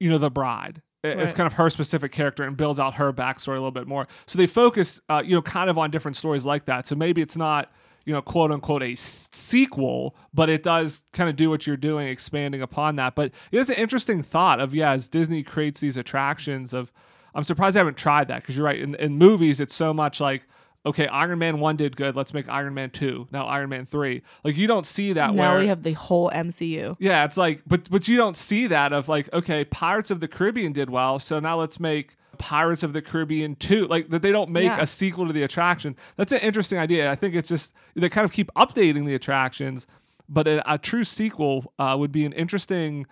[0.00, 0.82] you know, the bride.
[1.04, 1.34] It's Right.
[1.36, 4.06] kind of her specific character and builds out her backstory a little bit more.
[4.26, 6.86] So they focus, uh, you know, kind of on different stories like that.
[6.86, 7.70] So maybe it's not,
[8.06, 11.76] you know, quote unquote a s- sequel, but it does kind of do what you're
[11.76, 13.14] doing, expanding upon that.
[13.14, 16.90] But it's an interesting thought of yeah, as Disney creates these attractions of,
[17.34, 18.78] I'm surprised I haven't tried that because you're right.
[18.80, 20.46] In, in movies, it's so much like.
[20.86, 22.14] Okay, Iron Man 1 did good.
[22.14, 23.28] Let's make Iron Man 2.
[23.32, 24.20] Now Iron Man 3.
[24.44, 26.96] Like you don't see that now where we have the whole MCU.
[27.00, 30.28] yeah, it's like, but but you don't see that of like, okay, Pirates of the
[30.28, 33.86] Caribbean did well, so now let's make Pirates of the Caribbean two.
[33.86, 34.80] Like that they don't make Yeah.
[34.80, 35.96] a sequel to the attraction.
[36.16, 37.10] That's an interesting idea.
[37.10, 39.86] I think it's just they kind of keep updating the attractions,
[40.28, 43.06] but a, a true sequel uh, would be an interesting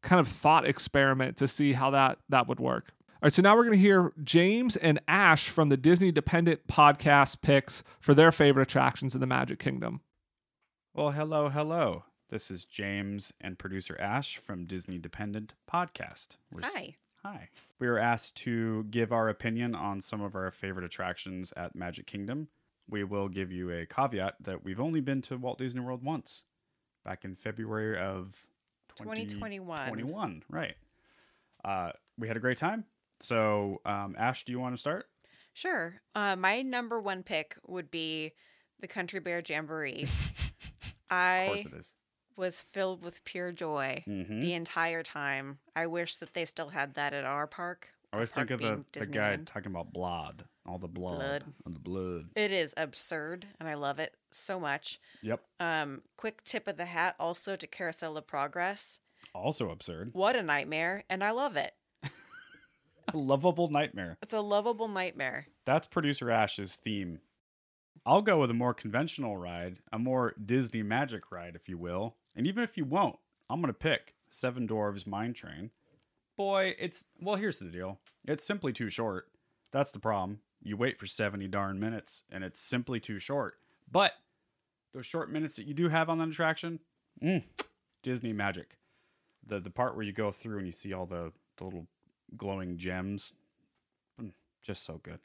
[0.00, 2.92] kind of thought experiment to see how that that would work.
[3.22, 6.66] All right, so now we're going to hear James and Ash from the Disney Dependent
[6.66, 10.00] podcast picks for their favorite attractions in the Magic Kingdom.
[10.92, 12.02] Well, hello, hello.
[12.30, 16.30] This is James and producer Ash from Disney Dependent Podcast.
[16.52, 16.96] We're s- Hi.
[17.22, 17.48] Hi.
[17.78, 22.06] We were asked to give our opinion on some of our favorite attractions at Magic
[22.08, 22.48] Kingdom.
[22.90, 26.42] We will give you a caveat that we've only been to Walt Disney World once,
[27.04, 28.46] back in February of
[28.96, 29.86] 2021.
[29.88, 30.74] 21, right.
[31.64, 32.84] Uh, we had a great time.
[33.22, 35.06] So, um, Ash, do you want to start?
[35.54, 36.00] Sure.
[36.14, 38.32] Uh, my number one pick would be
[38.80, 40.06] the Country Bear Jamboree.
[41.12, 41.94] Of I course it is.
[42.38, 44.40] was filled with pure joy Mhm.
[44.40, 45.58] the entire time.
[45.76, 47.90] I wish that they still had that at our park.
[48.10, 51.44] I always think of the, the guy talking about blood, all the blood, Blood.
[51.66, 52.30] and the blood.
[52.34, 54.98] It is absurd, and I love it so much.
[55.20, 55.42] Yep.
[55.60, 59.00] Um, quick tip of the hat also to Carousel of Progress.
[59.34, 60.14] Also absurd.
[60.14, 61.74] What a nightmare, and I love it.
[63.12, 64.18] A lovable nightmare.
[64.22, 65.46] It's a lovable nightmare.
[65.64, 67.20] That's producer Ash's theme.
[68.04, 72.16] I'll go with a more conventional ride, a more Disney magic ride, if you will.
[72.34, 75.70] And even if you won't, I'm going to pick Seven Dwarves Mine Train.
[76.36, 79.28] Boy, it's, well, here's the deal it's simply too short.
[79.70, 80.40] That's the problem.
[80.62, 83.54] You wait for 70 darn minutes, and it's simply too short.
[83.90, 84.12] But
[84.94, 86.80] those short minutes that you do have on that attraction,
[87.22, 87.42] mm,
[88.02, 88.78] Disney magic.
[89.46, 91.86] The, the part where you go through and you see all the, the little
[92.36, 93.34] glowing gems,
[94.20, 95.20] mm, just so good.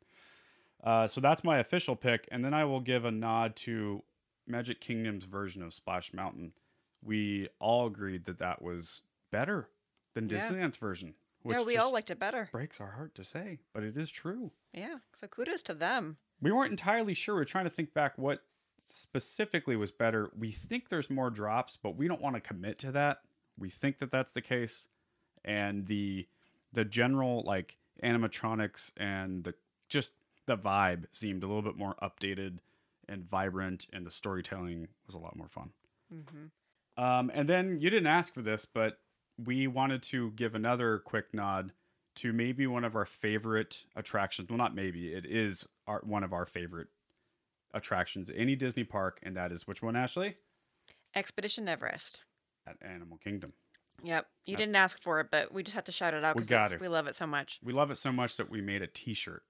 [0.84, 4.04] Uh, so that's my official pick, and then I will give a nod to
[4.46, 6.54] Magic Kingdom's version of Splash Mountain.
[7.04, 9.70] We all agreed that that was better
[10.14, 10.38] than Yeah.
[10.38, 11.16] Disneyland's version.
[11.44, 12.50] Which yeah, we all liked it better.
[12.52, 14.52] breaks our heart to say, but it is true.
[14.74, 16.18] Yeah, so kudos to them.
[16.42, 17.36] We weren't entirely sure.
[17.36, 18.42] We are trying to think back what
[18.84, 20.30] specifically was better.
[20.38, 23.20] We think there's more drops, but we don't want to commit to that.
[23.58, 24.88] We think that that's the case,
[25.46, 26.28] and the
[26.74, 29.54] the general like animatronics and the
[29.90, 30.14] just
[30.46, 32.60] the vibe seemed a little bit more updated
[33.08, 35.70] and vibrant, and the storytelling was a lot more fun.
[36.14, 37.04] Mm-hmm.
[37.04, 39.00] Um, and then you didn't ask for this, but
[39.44, 41.74] we wanted to give another quick nod
[42.16, 44.50] to maybe one of our favorite attractions.
[44.50, 46.88] Well, not maybe, it is our, one of our favorite
[47.74, 50.38] attractions, any Disney park, and that is which one, Ashley?
[51.16, 52.24] Expedition Everest.
[52.66, 53.54] At Animal Kingdom.
[54.04, 54.28] Yep.
[54.46, 54.58] You Yep.
[54.60, 56.80] didn't ask for it, but we just have to shout it out because got it.
[56.80, 57.60] we love it so much.
[57.64, 59.44] We love it so much that we made a T-shirt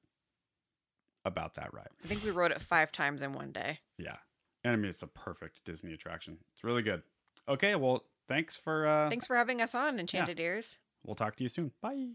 [1.26, 1.90] about that ride.
[2.04, 3.80] I think we wrote it five times in one day.
[3.98, 4.16] Yeah,
[4.64, 6.38] and I mean it's a perfect Disney attraction.
[6.54, 7.04] It's really good.
[7.50, 8.88] Okay, well, thanks for.
[8.88, 10.78] Uh, Thanks for having us on, Enchanted Ears.
[11.06, 11.72] We'll talk to you soon.
[11.82, 12.08] Bye.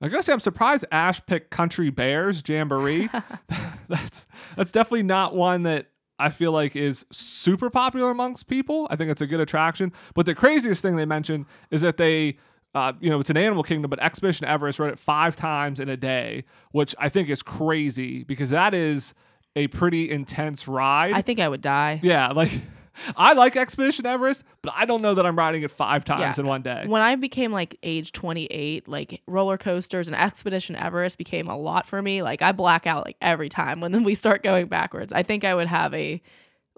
[0.00, 3.08] I gotta say, I'm surprised Ash picked Country Bears Jamboree.
[3.88, 4.26] that's
[4.56, 5.86] that's definitely not one that
[6.18, 8.86] I feel like is super popular amongst people.
[8.90, 9.92] I think it's a good attraction.
[10.14, 12.38] But the craziest thing they mentioned is that they,
[12.74, 15.88] uh, you know, it's an Animal Kingdom, but Expedition Everest rode it five times in
[15.88, 19.14] a day, which I think is crazy because that is
[19.56, 21.12] a pretty intense ride.
[21.12, 22.00] I think I would die.
[22.02, 22.50] yeah, like
[23.16, 26.42] I like Expedition Everest, but I don't know that I'm riding it five times Yeah.
[26.42, 26.84] in one day.
[26.86, 31.86] when I became like age 28, like roller coasters and Expedition Everest became a lot
[31.86, 32.22] for me.
[32.22, 35.12] Like I black out like every time when we start going backwards.
[35.12, 36.22] I think I would have a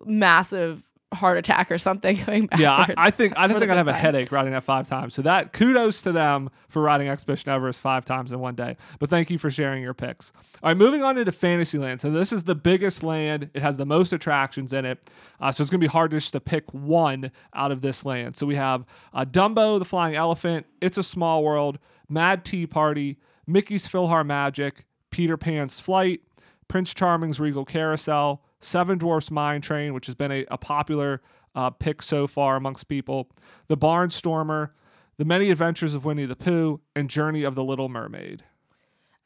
[0.05, 0.83] massive
[1.17, 2.63] heart attack or something going backwards.
[2.63, 5.15] Yeah, I, I think I for think I'd have a headache riding that five times.
[5.15, 8.77] So that kudos to them for riding Expedition Everest five times in one day.
[8.99, 10.33] But thank you for sharing your picks.
[10.63, 12.01] All right, moving on into Fantasyland.
[12.01, 13.51] So this is the biggest land.
[13.55, 15.03] It has the most attractions in it.
[15.41, 18.37] Uh, so it's going to be hard just to pick one out of this land.
[18.37, 20.67] So we have uh, Dumbo, the Flying Elephant.
[20.81, 21.79] It's a Small World.
[22.09, 23.19] Mad Tea Party.
[23.47, 24.83] Mickey's PhilharMagic.
[25.11, 26.21] Peter Pan's Flight.
[26.69, 31.21] Prince Charming's Regal Carousel, Seven Dwarfs Mine Train, which has been a, a popular
[31.55, 33.29] uh, pick so far amongst people,
[33.69, 34.71] The Barnstormer,
[35.19, 38.43] The Many Adventures of Winnie the Pooh, and Journey of the Little Mermaid.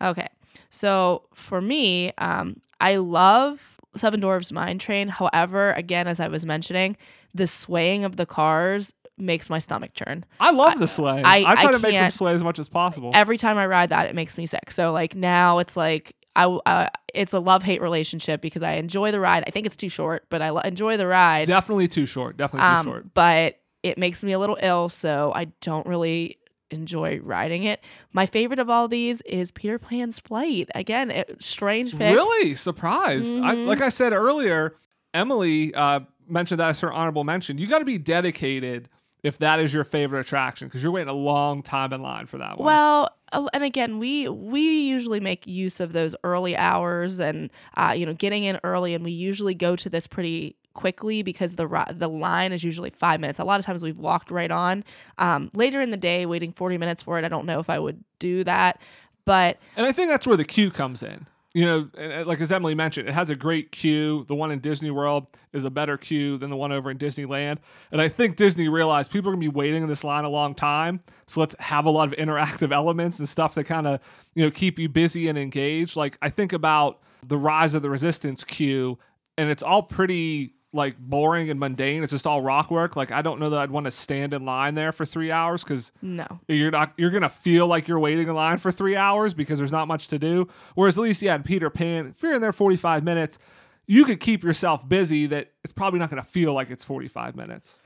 [0.02, 0.28] Okay.
[0.70, 5.08] So for me, um, I love Seven Dwarfs Mine Train.
[5.08, 6.96] However, again, as I was mentioning,
[7.34, 10.24] the swaying of the cars makes my stomach churn.
[10.38, 11.22] I love the sleigh.
[11.22, 13.10] I- I, try I to make them sway as much as possible.
[13.14, 14.70] Every time I ride that, it makes me sick.
[14.70, 19.10] So like now it's like I, uh, it's a love hate relationship because I enjoy
[19.10, 19.44] the ride.
[19.46, 21.46] I think it's too short, but I lo- enjoy the ride.
[21.48, 22.36] Definitely too short.
[22.36, 23.14] Definitely too Um, short.
[23.14, 26.36] But it makes me a little ill, so I don't really
[26.70, 27.80] enjoy riding it.
[28.12, 30.68] My favorite of all these is Peter Pan's Flight.
[30.74, 32.14] Again, it, strange pick.
[32.14, 33.34] Really surprised.
[33.36, 33.66] I, Mhm.
[33.66, 34.76] like I said earlier,
[35.12, 37.58] Emily uh, mentioned that as her honorable mention.
[37.58, 38.88] You got to be dedicated
[39.22, 42.38] if that is your favorite attraction because you're waiting a long time in line for
[42.38, 42.66] that one.
[42.66, 47.94] Well, uh, and again, we we usually make use of those early hours and uh,
[47.96, 51.86] you know getting in early, and we usually go to this pretty quickly because the
[51.90, 53.38] the line is usually five minutes.
[53.38, 54.84] A lot of times we've walked right on.
[55.18, 57.78] Um, later in the day, waiting forty minutes for it, I don't know if I
[57.78, 58.80] would do that,
[59.24, 61.26] but And I think that's where the queue comes in.
[61.52, 64.24] You know, like as Emily mentioned, it has a great queue.
[64.28, 67.58] The one in Disney World is a better queue than the one over in Disneyland.
[67.90, 70.28] And I think Disney realized people are going to be waiting in this line a
[70.28, 71.00] long time.
[71.26, 74.00] So let's have a lot of interactive elements and stuff that kind of,
[74.34, 75.96] you know, keep you busy and engaged.
[75.96, 78.98] Like I think about the Rise of the Resistance queue,
[79.36, 82.02] and it's all pretty like boring and mundane.
[82.02, 82.94] It's just all rock work.
[82.96, 85.64] Like I don't know that I'd want to stand in line there for three hours
[85.64, 86.26] because no.
[86.48, 89.72] you're not you're gonna feel like you're waiting in line for three hours because there's
[89.72, 90.46] not much to do.
[90.74, 93.38] Whereas at least yeah, in Peter Pan, if you're in there 45 minutes,
[93.86, 95.26] you could keep yourself busy.
[95.26, 97.76] That it's probably not gonna feel like it's 45 minutes.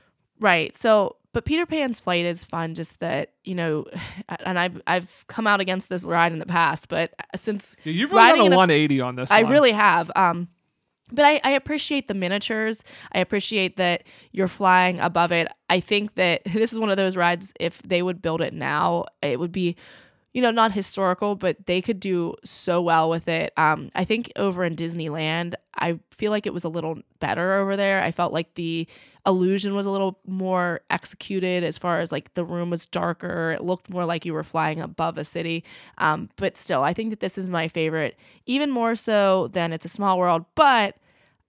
[0.41, 0.77] Right.
[0.77, 2.75] So, but Peter Pan's flight is fun.
[2.75, 3.87] Just that you know,
[4.41, 8.13] and I've I've come out against this ride in the past, but since Yeah, you've
[8.13, 9.31] really riding done a a- 180 on this.
[9.31, 9.53] I one.
[9.53, 10.11] really have.
[10.15, 10.49] Um,
[11.15, 12.85] but I, I appreciate the miniatures.
[13.13, 15.49] I appreciate that you're flying above it.
[15.71, 17.53] I think that this is one of those rides.
[17.59, 19.77] If they would build it now, it would be,
[20.33, 23.53] you know, not historical, but they could do so well with it.
[23.57, 27.77] Um, I think over in Disneyland, I feel like it was a little better over
[27.77, 28.03] there.
[28.03, 28.87] I felt like the
[29.27, 33.53] illusion was a little more executed as far as like the room was darker.
[33.53, 35.65] It looked more like you were flying above a city.
[35.99, 39.87] Um, but still, I think that this is my favorite, even more so than It's
[39.87, 40.45] a Small World.
[40.55, 40.97] But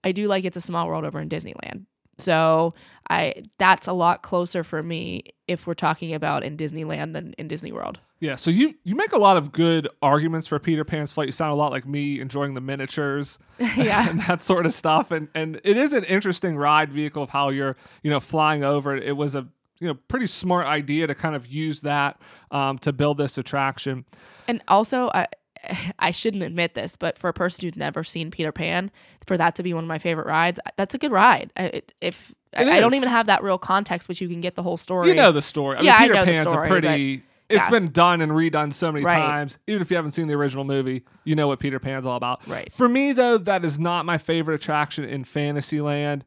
[0.06, 1.84] I do like It's a Small World over in Disneyland.
[2.18, 2.74] So
[3.10, 7.48] I that's a lot closer for me if we're talking about in Disneyland than in
[7.48, 7.98] Disney World.
[8.20, 11.26] Yeah, so you you make a lot of good arguments for Peter Pan's flight.
[11.26, 14.08] You sound a lot like me enjoying the miniatures yeah.
[14.08, 15.10] and that sort of stuff.
[15.10, 18.96] And and it is an interesting ride vehicle of how you're you know flying over.
[18.96, 19.02] it.
[19.02, 19.48] It was a
[19.80, 22.18] you know pretty smart idea to kind of use that
[22.52, 24.04] um, to build this attraction.
[24.46, 25.26] And also, I
[25.98, 28.90] I shouldn't admit this, but for a person who's never seen Peter Pan,
[29.26, 31.52] for that to be one of my favorite rides, that's a good ride.
[31.56, 34.40] I, it, if I, It I don't even have that real context, but you can
[34.40, 35.08] get the whole story.
[35.08, 35.78] You know the story.
[35.78, 37.22] I Yeah, mean, Peter know the Pan's story, a pretty.
[37.48, 37.70] It's yeah.
[37.70, 39.14] been done and redone so many Right.
[39.14, 39.58] times.
[39.68, 42.40] Even if you haven't seen the original movie, you know what Peter Pan's all about.
[42.48, 42.72] Right.
[42.72, 46.24] For me, though, that is not my favorite attraction in Fantasyland.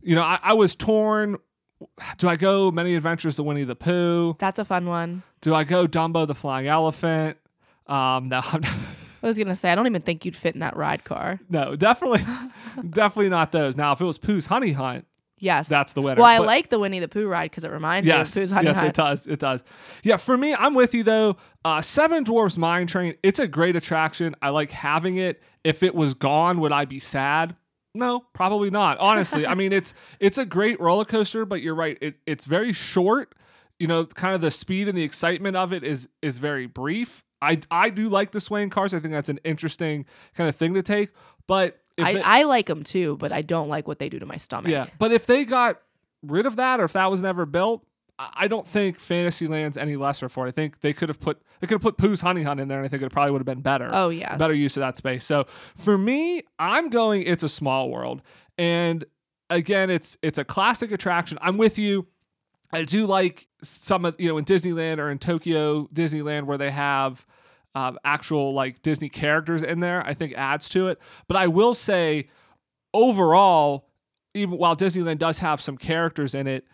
[0.00, 1.38] You know, I, I was torn.
[2.18, 4.36] Do I go Many Adventures of Winnie the Pooh?
[4.38, 5.22] that's a fun one.
[5.40, 7.36] Do I go Dumbo the Flying Elephant?
[7.90, 8.64] Um, no, I'm
[9.22, 11.40] I was gonna say I don't even think you'd fit in that ride car.
[11.48, 12.24] no, definitely,
[12.90, 13.76] definitely not those.
[13.76, 15.06] Now, if it was Pooh's Honey Hunt,
[15.42, 16.20] Yes, that's the winner.
[16.20, 18.44] Well, I But- like the Winnie the Pooh ride because it reminds Yes, me of
[18.44, 18.86] Pooh's Honey yes, Hunt.
[18.86, 19.26] Yes, it does.
[19.26, 19.64] It does.
[20.02, 21.38] Yeah, for me, I'm with you though.
[21.64, 23.14] Uh, Seven Dwarfs Mine Train.
[23.22, 24.36] It's a great attraction.
[24.42, 25.42] I like having it.
[25.64, 27.56] If it was gone, would I be sad?
[27.94, 28.98] No, probably not.
[28.98, 31.96] Honestly, I mean, it's it's a great roller coaster, but you're right.
[32.02, 33.34] It, it's very short.
[33.78, 37.24] You know, kind of the speed and the excitement of it is is very brief.
[37.42, 38.92] I I do like the swaying cars.
[38.94, 41.10] I think that's an interesting kind of thing to take.
[41.46, 44.18] But if I, it- I like them too, but I don't like what they do
[44.18, 44.70] to my stomach.
[44.70, 45.80] yeah, but if they got
[46.22, 47.84] rid of that, or if that was never built,
[48.18, 50.48] I I don't think Fantasyland's any lesser for it.
[50.48, 52.78] I think they could have put they could have put Pooh's Honey Hunt in there,
[52.78, 53.88] and I think it probably would have been better.
[53.92, 55.24] Oh yeah, better use of that space.
[55.24, 57.22] So for me, I'm going.
[57.22, 58.22] It's a small world,
[58.58, 59.04] and
[59.48, 61.38] again, it's it's a classic attraction.
[61.40, 62.06] I'm with you.
[62.72, 66.70] I do like some of you know in Disneyland or in Tokyo Disneyland where they
[66.70, 67.26] have
[67.74, 70.04] um, actual like Disney characters in there.
[70.06, 70.98] I think adds to it.
[71.28, 72.28] But I will say,
[72.94, 73.86] overall,
[74.34, 76.64] even while Disneyland does have some characters in it,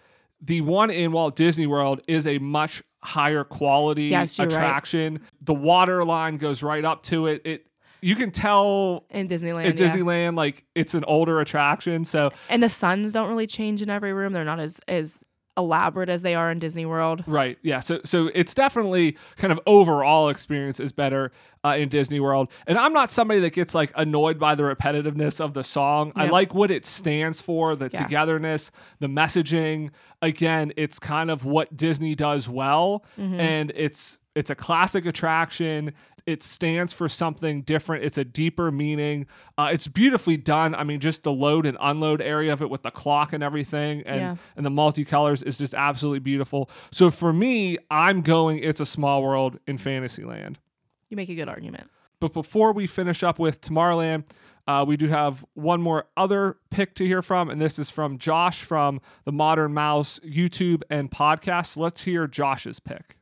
[0.40, 4.52] the one in Walt Disney World is a much higher quality Yes, you're right.
[4.54, 5.20] attraction.
[5.42, 7.42] The water line goes right up to it.
[7.44, 7.66] It
[8.02, 9.64] you can tell in Disneyland.
[9.64, 9.72] yeah.
[9.72, 12.04] Disneyland like it's an older attraction.
[12.04, 14.32] So And the suns don't really change in every room.
[14.32, 15.24] They're not as as
[15.56, 17.24] elaborate as they are in Disney World.
[17.26, 17.58] Right.
[17.62, 17.80] Yeah.
[17.80, 21.32] So so it's definitely kind of overall experience is better
[21.66, 22.50] uh, in Disney World.
[22.66, 26.12] And I'm not somebody that gets like annoyed by the repetitiveness of the song.
[26.14, 28.02] I like what it stands for, the Yeah.
[28.04, 29.90] togetherness, the messaging.
[30.22, 33.40] Again, it's kind of what Disney does well, Mm-hmm.
[33.40, 35.92] and it's it's a classic attraction.
[36.26, 38.04] It stands for something different.
[38.04, 39.26] It's a deeper meaning.
[39.56, 40.74] Uh, it's beautifully done.
[40.74, 44.02] I mean, just the load and unload area of it with the clock and everything,
[44.04, 44.36] and Yeah.
[44.56, 46.68] and the multicolors is just absolutely beautiful.
[46.90, 50.58] So for me, I'm going It's a Small World in Fantasyland.
[51.08, 51.90] You make a good argument.
[52.20, 54.24] But before we finish up with Tomorrowland,
[54.66, 58.18] uh, we do have one more other pick to hear from, and this is from
[58.18, 61.76] Josh from the Modern Mouse YouTube and podcast.
[61.76, 63.16] Let's hear Josh's pick.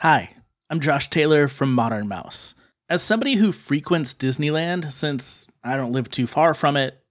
[0.00, 0.30] Hi,
[0.70, 2.54] I'm Josh Taylor from Modern Mouse.
[2.88, 7.02] As somebody who frequents Disneyland, since I don't live too far from it,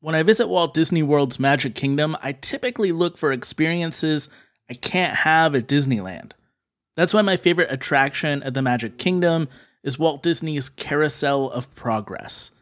[0.00, 4.28] when I visit Walt Disney World's Magic Kingdom, I typically look for experiences
[4.70, 6.32] I can't have at Disneyland.
[6.96, 9.48] That's why my favorite attraction at the Magic Kingdom
[9.82, 12.52] is Walt Disney's Carousel of Progress.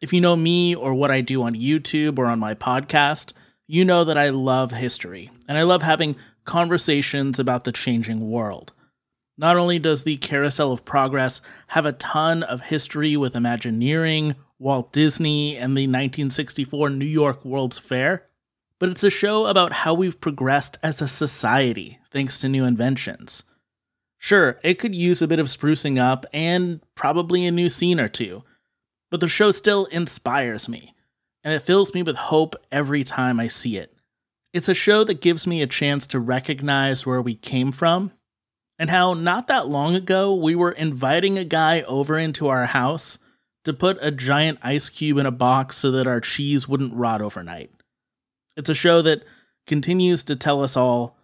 [0.00, 3.32] If you know me or what I do on YouTube or on my podcast,
[3.66, 8.72] you know that I love history and I love having conversations about the changing world.
[9.36, 14.92] Not only does the Carousel of Progress have a ton of history with Imagineering, Walt
[14.92, 18.26] Disney, and the 1964 New York World's Fair,
[18.78, 23.44] but it's a show about how we've progressed as a society thanks to new inventions.
[24.22, 28.08] Sure, it could use a bit of sprucing up and probably a new scene or
[28.08, 28.44] two,
[29.10, 30.94] but the show still inspires me,
[31.42, 33.94] and it fills me with hope every time I see it.
[34.52, 38.12] It's a show that gives me a chance to recognize where we came from
[38.78, 43.18] and how not that long ago we were inviting a guy over into our house
[43.64, 47.22] to put a giant ice cube in a box so that our cheese wouldn't rot
[47.22, 47.70] overnight.
[48.54, 49.24] It's a show that
[49.66, 51.16] continues to tell us all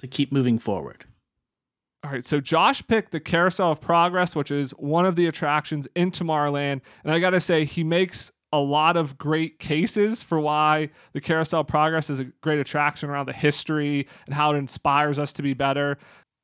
[0.00, 1.04] to keep moving forward.
[2.04, 5.86] All right, so Josh picked the Carousel of Progress, which is one of the attractions
[5.94, 6.80] in Tomorrowland.
[7.04, 11.20] And I got to say, he makes a lot of great cases for why the
[11.20, 15.32] Carousel of Progress is a great attraction around the history and how it inspires us
[15.34, 15.96] to be better.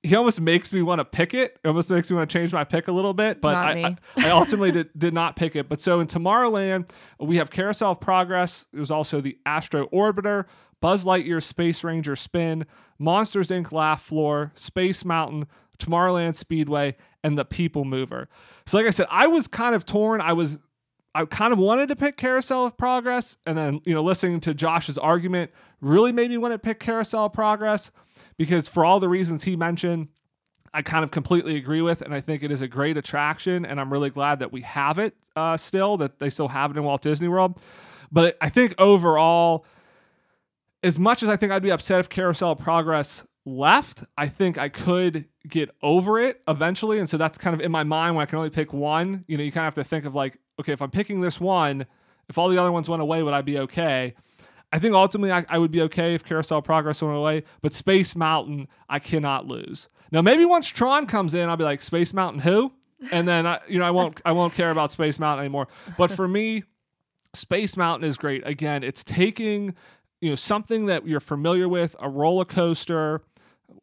[0.09, 1.59] He almost makes me want to pick it.
[1.62, 3.97] It almost makes me want to change my pick a little bit, but I.
[4.16, 5.68] I, I ultimately did, did not pick it.
[5.68, 6.88] But so in Tomorrowland,
[7.21, 8.66] we have Carousel of Progress.
[8.73, 10.47] There's also the Astro Orbiter,
[10.81, 12.64] Buzz Lightyear Space Ranger Spin,
[12.99, 13.71] Monsters Inc.
[13.71, 15.47] Laugh Floor, Space Mountain,
[15.79, 18.29] Tomorrowland Speedway, and the People Mover.
[18.66, 20.21] So, like I said, I was kind of torn.
[20.21, 20.59] I was,
[21.14, 24.55] I kind of wanted to pick Carousel of Progress, and then you know, listening to
[24.55, 27.90] Josh's argument really made me want to pick Carousel of Progress
[28.37, 30.09] because for all the reasons he mentioned.
[30.75, 33.81] I kind of completely agree with, and I think it is a great attraction, and
[33.81, 36.85] I'm really glad that we have it uh, still, that they still have it in
[36.85, 37.59] Walt Disney World.
[38.12, 39.64] But I think overall,
[40.83, 44.59] as much as I think I'd be upset if Carousel of Progress left, I think
[44.59, 46.98] I could get over it eventually.
[46.98, 49.24] And so that's kind of in my mind when I can only pick one.
[49.26, 51.40] You know, you kind of have to think of like, okay, if I'm picking this
[51.40, 51.87] one,
[52.28, 54.14] if all the other ones went away, would I be okay?
[54.72, 58.14] I think ultimately I, I would be okay if Carousel Progress went away, but Space
[58.14, 59.88] Mountain I cannot lose.
[60.12, 62.72] Now maybe once Tron comes in, I'll be like Space Mountain who,
[63.11, 65.68] and then I, you know I won't I won't care about Space Mountain anymore.
[65.96, 66.64] But for me,
[67.32, 68.46] Space Mountain is great.
[68.46, 69.74] Again, it's taking
[70.20, 73.22] you know something that you're familiar with, a roller coaster,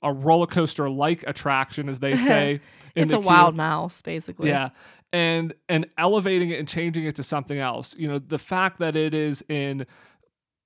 [0.01, 2.59] a roller coaster like attraction, as they say.
[2.95, 3.29] in it's the a queue.
[3.29, 4.49] wild mouse, basically.
[4.49, 4.69] Yeah.
[5.13, 7.95] And and elevating it and changing it to something else.
[7.97, 9.85] You know, the fact that it is in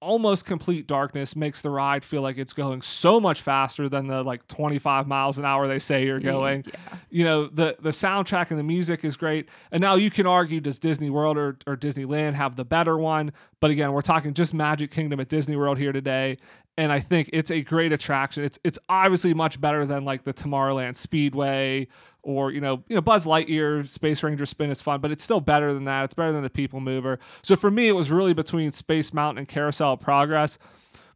[0.02, 4.24] almost complete darkness makes the ride feel like it's going so much faster than the
[4.24, 6.64] like 25 miles an hour they say you're going.
[6.66, 6.98] Yeah.
[7.10, 9.50] You know, the the soundtrack and the music is great.
[9.72, 13.34] And now you can argue does Disney World or, or Disneyland have the better one?
[13.60, 16.38] But again, we're talking just Magic Kingdom at Disney World here today.
[16.78, 18.44] And I think it's a great attraction.
[18.44, 21.88] It's it's obviously much better than like the Tomorrowland Speedway
[22.24, 25.40] or you know you know Buzz Lightyear Space Ranger Spin is fun, but it's still
[25.40, 26.06] better than that.
[26.06, 27.20] It's better than the People Mover.
[27.42, 30.58] So for me, it was really between Space Mountain and Carousel of Progress.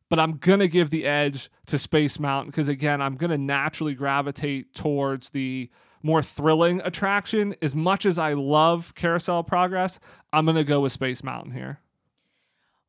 [0.09, 4.73] But I'm gonna give the edge to Space Mountain because again, I'm gonna naturally gravitate
[4.73, 5.69] towards the
[6.03, 7.55] more thrilling attraction.
[7.61, 9.99] As much as I love Carousel Progress,
[10.31, 11.79] I'm gonna go with Space Mountain here.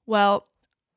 [0.07, 0.49] Well,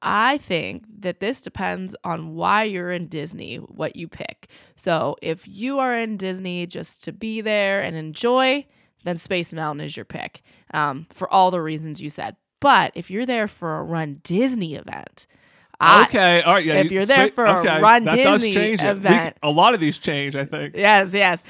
[0.01, 4.47] I think that this depends on why you're in Disney, what you pick.
[4.75, 8.65] So if you are in Disney just to be there and enjoy,
[9.03, 10.43] then Space Mountain is your pick
[10.73, 12.35] um, for all the reasons you said.
[12.59, 15.25] But if you're there for a Run Disney event,
[15.79, 16.65] I- okay, all right.
[16.65, 18.81] Yeah, if you- you're there for a Run that does Disney it.
[18.81, 20.75] We- event- a lot of these change, I think.
[20.75, 21.43] Yes, yes.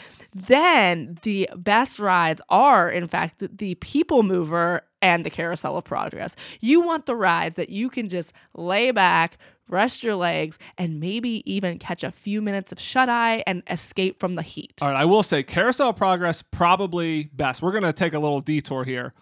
[0.45, 6.35] Then the best rides are, in fact, the- People Mover and the Carousel of Progress.
[6.59, 9.37] You want the rides that you can just lay back,
[9.69, 14.19] rest your legs, and maybe even catch a few minutes of shut eye and escape
[14.19, 14.73] from the heat.
[14.81, 17.61] All right, I will say Carousel of Progress probably best.
[17.61, 19.13] We're gonna take a little detour here.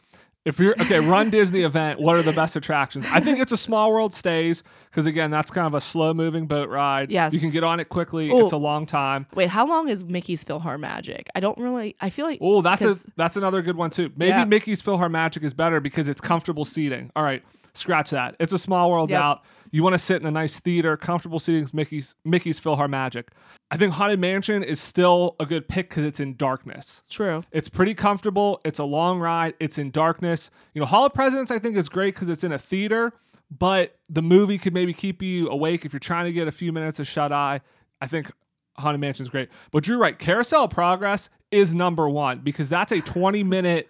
[0.45, 1.99] If you're okay, Run Disney event.
[1.99, 3.03] What are the best attractions?
[3.09, 6.45] I think it's a Small World stays because again, that's kind of a slow moving
[6.45, 7.09] boat ride.
[7.09, 7.33] Yes.
[7.33, 8.29] you can get on it quickly.
[8.29, 8.43] Ooh.
[8.43, 9.25] It's a long time.
[9.33, 11.23] Wait, how long is Mickey's PhilharMagic?
[11.33, 11.95] I don't really.
[11.99, 12.37] I feel like.
[12.41, 14.11] Oh, that's a that's another good one too.
[14.15, 14.45] Maybe Yeah.
[14.45, 17.11] Mickey's PhilharMagic is better because it's comfortable seating.
[17.15, 17.41] All right,
[17.77, 18.35] scratch that.
[18.39, 19.21] It's a Small world Yep.
[19.21, 19.41] out.
[19.71, 21.67] You want to sit in a nice theater, comfortable seating.
[21.73, 23.25] Mickey's Mickey's PhilharMagic.
[23.71, 27.03] I think Haunted Mansion is still a good pick because it's in darkness.
[27.09, 27.43] True.
[27.51, 28.61] It's pretty comfortable.
[28.63, 29.55] It's a long ride.
[29.59, 30.49] It's in darkness.
[30.73, 33.11] You know, Hall of Presidents I think is great because it's in a theater,
[33.51, 36.71] but the movie could maybe keep you awake if you're trying to get a few
[36.71, 37.59] minutes of shut eye.
[37.99, 38.31] I think
[38.77, 39.49] Haunted Mansion is great.
[39.71, 40.17] But you're right.
[40.17, 43.89] Carousel of Progress is number one because that's a 20 minute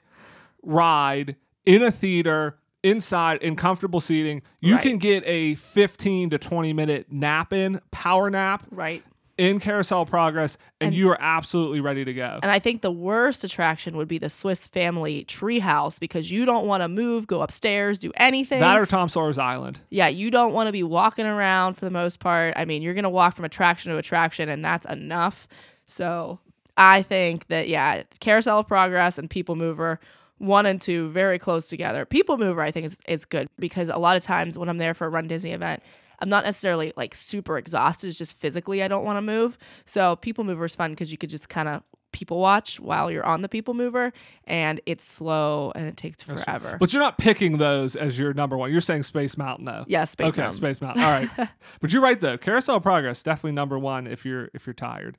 [0.64, 4.42] ride in a theater inside in comfortable seating.
[4.62, 4.84] You Right.
[4.84, 9.04] can get a 15 to 20 minute nap in, power nap Right.
[9.38, 12.40] in Carousel Progress, and, you are absolutely ready to go.
[12.42, 16.66] And I think the worst attraction would be the Swiss Family Treehouse because you don't
[16.68, 18.60] want to move, go upstairs, do anything.
[18.62, 19.82] That or Tom Sawyer's Island.
[19.90, 22.54] yeah, you don't want to be walking around for the most part.
[22.56, 25.48] I mean, you're going to walk from attraction to attraction, and that's enough.
[25.86, 26.40] So
[26.78, 30.00] I think that, yeah, Carousel of Progress and People Mover,
[30.38, 32.06] one and two, very close together.
[32.06, 34.94] People Mover, I think, is, is good because a lot of times when I'm there
[34.94, 35.82] for a Run Disney event,
[36.20, 38.08] I'm not necessarily like super exhausted.
[38.08, 39.58] It's just physically I don't want to move.
[39.86, 43.26] So People Mover is fun because you could just kind of people watch while you're
[43.26, 44.14] on the People Mover,
[44.46, 46.78] and it's slow and it takes forever.
[46.80, 48.72] But you're not picking those as your number one.
[48.72, 49.84] You're saying Space Mountain though.
[49.88, 50.58] Yeah, Space okay, Mountain.
[50.58, 51.04] Space Mountain.
[51.04, 51.30] All right.
[51.82, 52.38] but you're right though.
[52.38, 55.18] Carousel Progress definitely number one if you're if you're tired.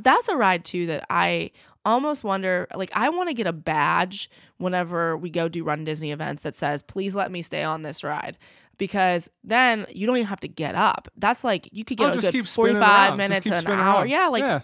[0.00, 1.50] that's a ride too that I
[1.84, 6.10] almost wonder like I want to get a badge whenever we go do Run Disney
[6.12, 8.38] events that says please let me stay on this ride
[8.78, 11.08] because then you don't even have to get up.
[11.16, 13.18] That's like you could get Oh, a just good keep spinning 45 around.
[13.18, 13.94] Just minutes an hour.
[13.98, 14.08] around.
[14.08, 14.60] Yeah, like Yeah.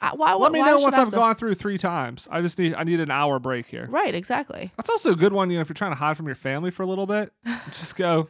[0.00, 2.28] I- why, Let me why know once I've to- gone through three times.
[2.30, 3.86] I just need I need an hour break here.
[3.90, 4.70] Right, exactly.
[4.76, 6.70] That's also a good one, you know, if you're trying to hide from your family
[6.70, 7.32] for a little bit.
[7.72, 8.28] Just go,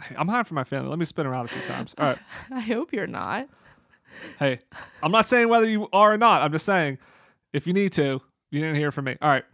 [0.00, 0.88] hey, I'm hiding from my family.
[0.90, 1.94] Let me spin around a few times.
[1.98, 2.18] All right.
[2.50, 3.46] I hope you're not.
[4.40, 4.58] Hey,
[5.04, 6.42] I'm not saying whether you are or not.
[6.42, 6.98] I'm just saying
[7.52, 9.16] if you need to, you didn't hear from me.
[9.20, 9.44] All right.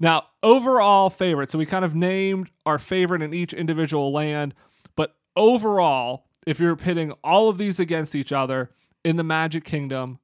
[0.00, 1.50] Now, overall favorite.
[1.50, 4.54] So we kind of named our favorite in each individual land,
[4.96, 8.70] but overall, if you're pitting all of these against each other
[9.04, 10.18] in the Magic Kingdom,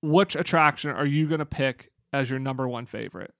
[0.00, 3.34] which attraction are you going to pick as your number one favorite?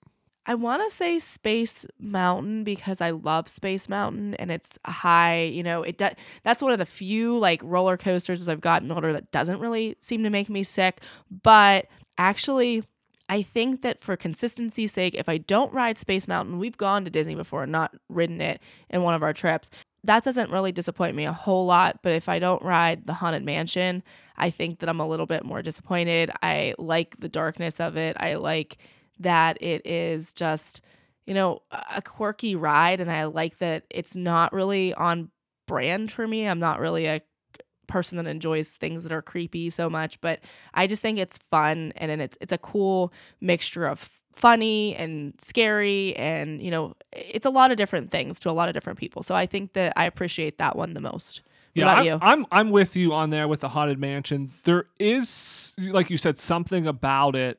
[0.45, 5.63] I want to say Space Mountain because I love Space Mountain and it's high, you
[5.63, 9.13] know, it does that's one of the few like roller coasters as I've gotten older
[9.13, 11.01] that doesn't really seem to make me sick,
[11.43, 11.87] but
[12.19, 12.83] actually
[13.33, 17.11] I think that for consistency's sake, if I don't ride Space Mountain, we've gone to
[17.11, 18.61] Disney before and not ridden it
[18.91, 19.71] in one of our trips.
[20.05, 23.43] That doesn't really disappoint me a whole lot, but if I don't ride the Haunted
[23.43, 24.03] Mansion,
[24.37, 26.31] I think that I'm a little bit more disappointed.
[26.43, 28.19] I like the darkness of it.
[28.21, 28.77] I like
[29.21, 30.83] that it is just,
[31.25, 33.01] you know, a quirky ride.
[33.01, 35.31] And I like that it's not really on
[35.67, 36.47] brand for me.
[36.47, 37.23] I'm not really a
[37.93, 40.41] person that enjoys things that are creepy so much, but
[40.75, 45.35] I just think it's fun and, and it's it's a cool mixture of funny and
[45.39, 48.99] scary and you know it's a lot of different things to a lot of different
[48.99, 49.23] people.
[49.23, 51.43] So I think that I appreciate that one the most.
[51.75, 52.19] What Yeah, I'm, you?
[52.23, 54.51] I'm I'm with you on there with the haunted mansion.
[54.65, 57.59] There is, like you said, something about it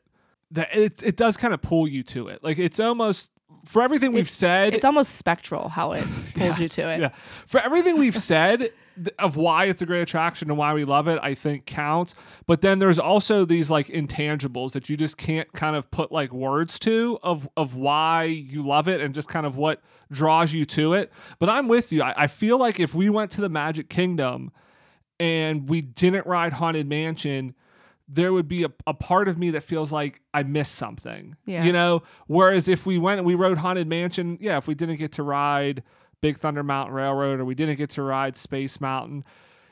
[0.52, 2.44] that it it does kind of pull you to it.
[2.44, 3.32] Like it's almost
[3.66, 4.74] for everything we've It's- said.
[4.76, 6.06] it's almost spectral how it
[6.36, 7.00] pulls you to it.
[7.02, 7.10] Yeah,
[7.48, 11.08] for everything we've said th- of why it's a great attraction and why we love
[11.08, 12.16] it, I think counts.
[12.46, 16.32] But then there's also these like intangibles that you just can't kind of put like
[16.34, 19.82] words to of of why you love it and just kind of what
[20.12, 21.12] draws you to it.
[21.39, 22.04] But I'm with you.
[22.04, 24.52] I, I feel like if we went to the Magic Kingdom
[25.20, 27.56] and we didn't ride Haunted Mansion,
[28.08, 31.36] there would be a, a part of me that feels like I missed something.
[31.46, 31.64] Yeah.
[31.64, 32.04] You know?
[32.28, 35.24] Whereas if we went and we rode Haunted Mansion, yeah, if we didn't get to
[35.24, 35.84] ride
[36.24, 39.26] Big Thunder Mountain Railroad or we didn't get to ride Space Mountain,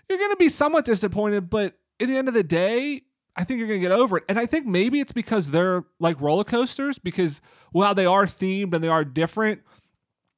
[0.09, 1.49] you're going to be somewhat disappointed.
[1.49, 3.03] But at the end of the day,
[3.37, 4.25] I think you're going to get over it.
[4.27, 7.39] And I think maybe it's because they're like roller coasters, because
[7.71, 9.61] while they are themed and they are different,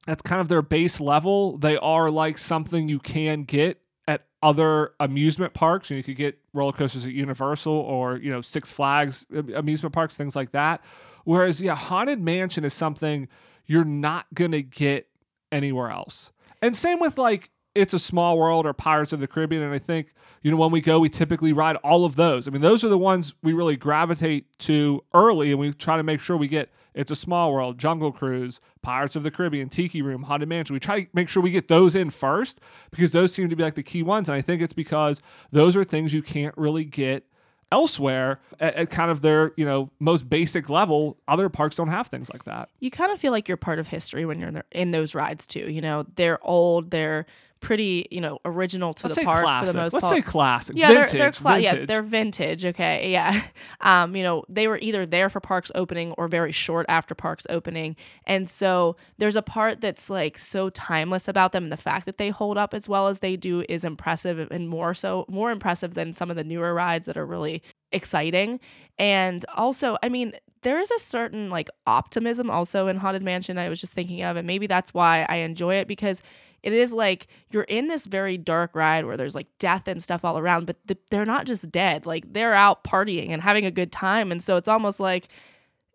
[0.06, 1.58] that's kind of their base level.
[1.58, 5.90] They are like something you can get at other amusement parks.
[5.90, 9.92] You, you could get roller coasters at Universal or you know Six Flags uh, amusement
[9.92, 10.80] parks, things like that.
[11.24, 13.26] Whereas yeah, Haunted Mansion is something
[13.66, 15.08] you're not gonna get
[15.54, 16.32] anywhere else.
[16.60, 19.62] And same with like it's a small world or Pirates of the Caribbean.
[19.62, 22.46] And I think, you know, when we go, we typically ride all of those.
[22.46, 26.02] I mean, those are the ones we really gravitate to early and we try to
[26.02, 30.02] make sure we get It's a Small World, Jungle Cruise, Pirates of the Caribbean, Tiki
[30.02, 30.74] Room, Haunted Mansion.
[30.74, 32.60] We try to make sure we get those in first
[32.92, 34.28] because those seem to be like the key ones.
[34.28, 37.26] And I think it's because those are things you can't really get
[37.74, 42.06] elsewhere at, at, kind of their you know most basic level other parks don't have
[42.06, 42.68] things like that.
[42.78, 45.46] You kind of feel like you're part of history when you're in, in those rides
[45.46, 46.06] too you know?
[46.14, 47.26] They're old they're
[47.64, 49.66] pretty, you know, original to Let's the park classic.
[49.68, 50.02] for the most part.
[50.02, 50.24] Let's part.
[50.24, 50.76] say classic.
[50.76, 51.88] Yeah, vintage, they're they're cla- yeah vintage.
[51.88, 52.64] they're vintage.
[52.66, 53.42] Okay, yeah.
[53.80, 57.46] Um, you know, they were either there for parks opening or very short after parks
[57.48, 57.96] opening,
[58.26, 62.18] and so there's a part that's like so timeless about them, and the fact that
[62.18, 65.94] they hold up as well as they do is impressive, and more so more impressive
[65.94, 67.62] than some of the newer rides that are really
[67.92, 68.60] exciting.
[68.98, 73.56] And also, I mean, there is a certain like optimism also in Haunted Mansion.
[73.58, 76.22] I was just thinking of, and maybe that's why I enjoy it because
[76.64, 80.24] it is like you're in this very dark ride where there's like death and stuff
[80.24, 82.06] all around, but the, they're not just dead.
[82.06, 84.32] Like they're out partying and having a good time.
[84.32, 85.28] And so it's almost like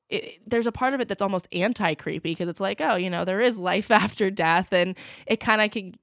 [0.09, 3.09] it, there's a part of it that's almost anti creepy because it's like, oh, you
[3.09, 4.71] know, there is life after death.
[4.71, 4.95] And
[5.25, 5.95] it kind of can,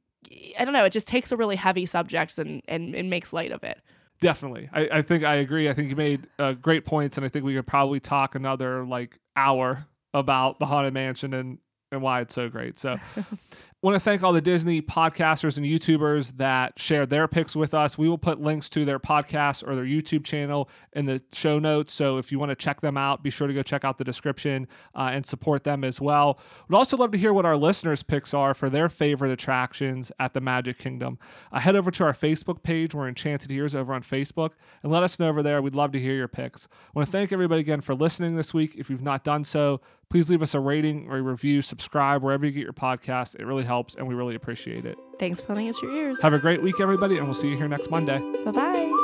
[0.58, 3.52] I don't know, it just takes a really heavy subject and, and, and makes light
[3.52, 3.80] of it.
[4.20, 4.68] Definitely.
[4.72, 5.68] I, I think I agree.
[5.68, 8.84] I think you made uh, great points, and I think we could probably talk another
[8.84, 11.58] like hour about the Haunted Mansion and,
[11.92, 12.78] and why it's so great.
[12.78, 12.96] So
[13.87, 17.97] want to thank all the Disney podcasters and YouTubers that shared their picks with us.
[17.97, 21.93] We will put links to their podcast or their YouTube channel in the show notes.
[21.93, 24.03] So if you want to check them out, be sure to go check out the
[24.03, 24.66] description
[24.97, 26.41] uh, and support them as well.
[26.68, 30.34] We'd also love to hear what our listeners' picks are for their favorite attractions at
[30.34, 31.20] the Magic Kingdom.
[31.53, 32.93] Uh, head over to our Facebook page.
[32.93, 35.62] We're Enchanted Ears over on Facebook and let us know over there.
[35.62, 36.66] We'd love to hear your picks.
[36.72, 38.74] I want to thank everybody again for listening this week.
[38.74, 39.80] If you've not done so,
[40.11, 43.34] please leave us a rating or a review, subscribe wherever you get your podcast.
[43.36, 44.96] It really helps and we really appreciate it.
[45.18, 46.20] Thanks for letting us your ears.
[46.22, 48.18] Have a great week, everybody, and we'll see you here next Monday.
[48.44, 49.02] Bye bye.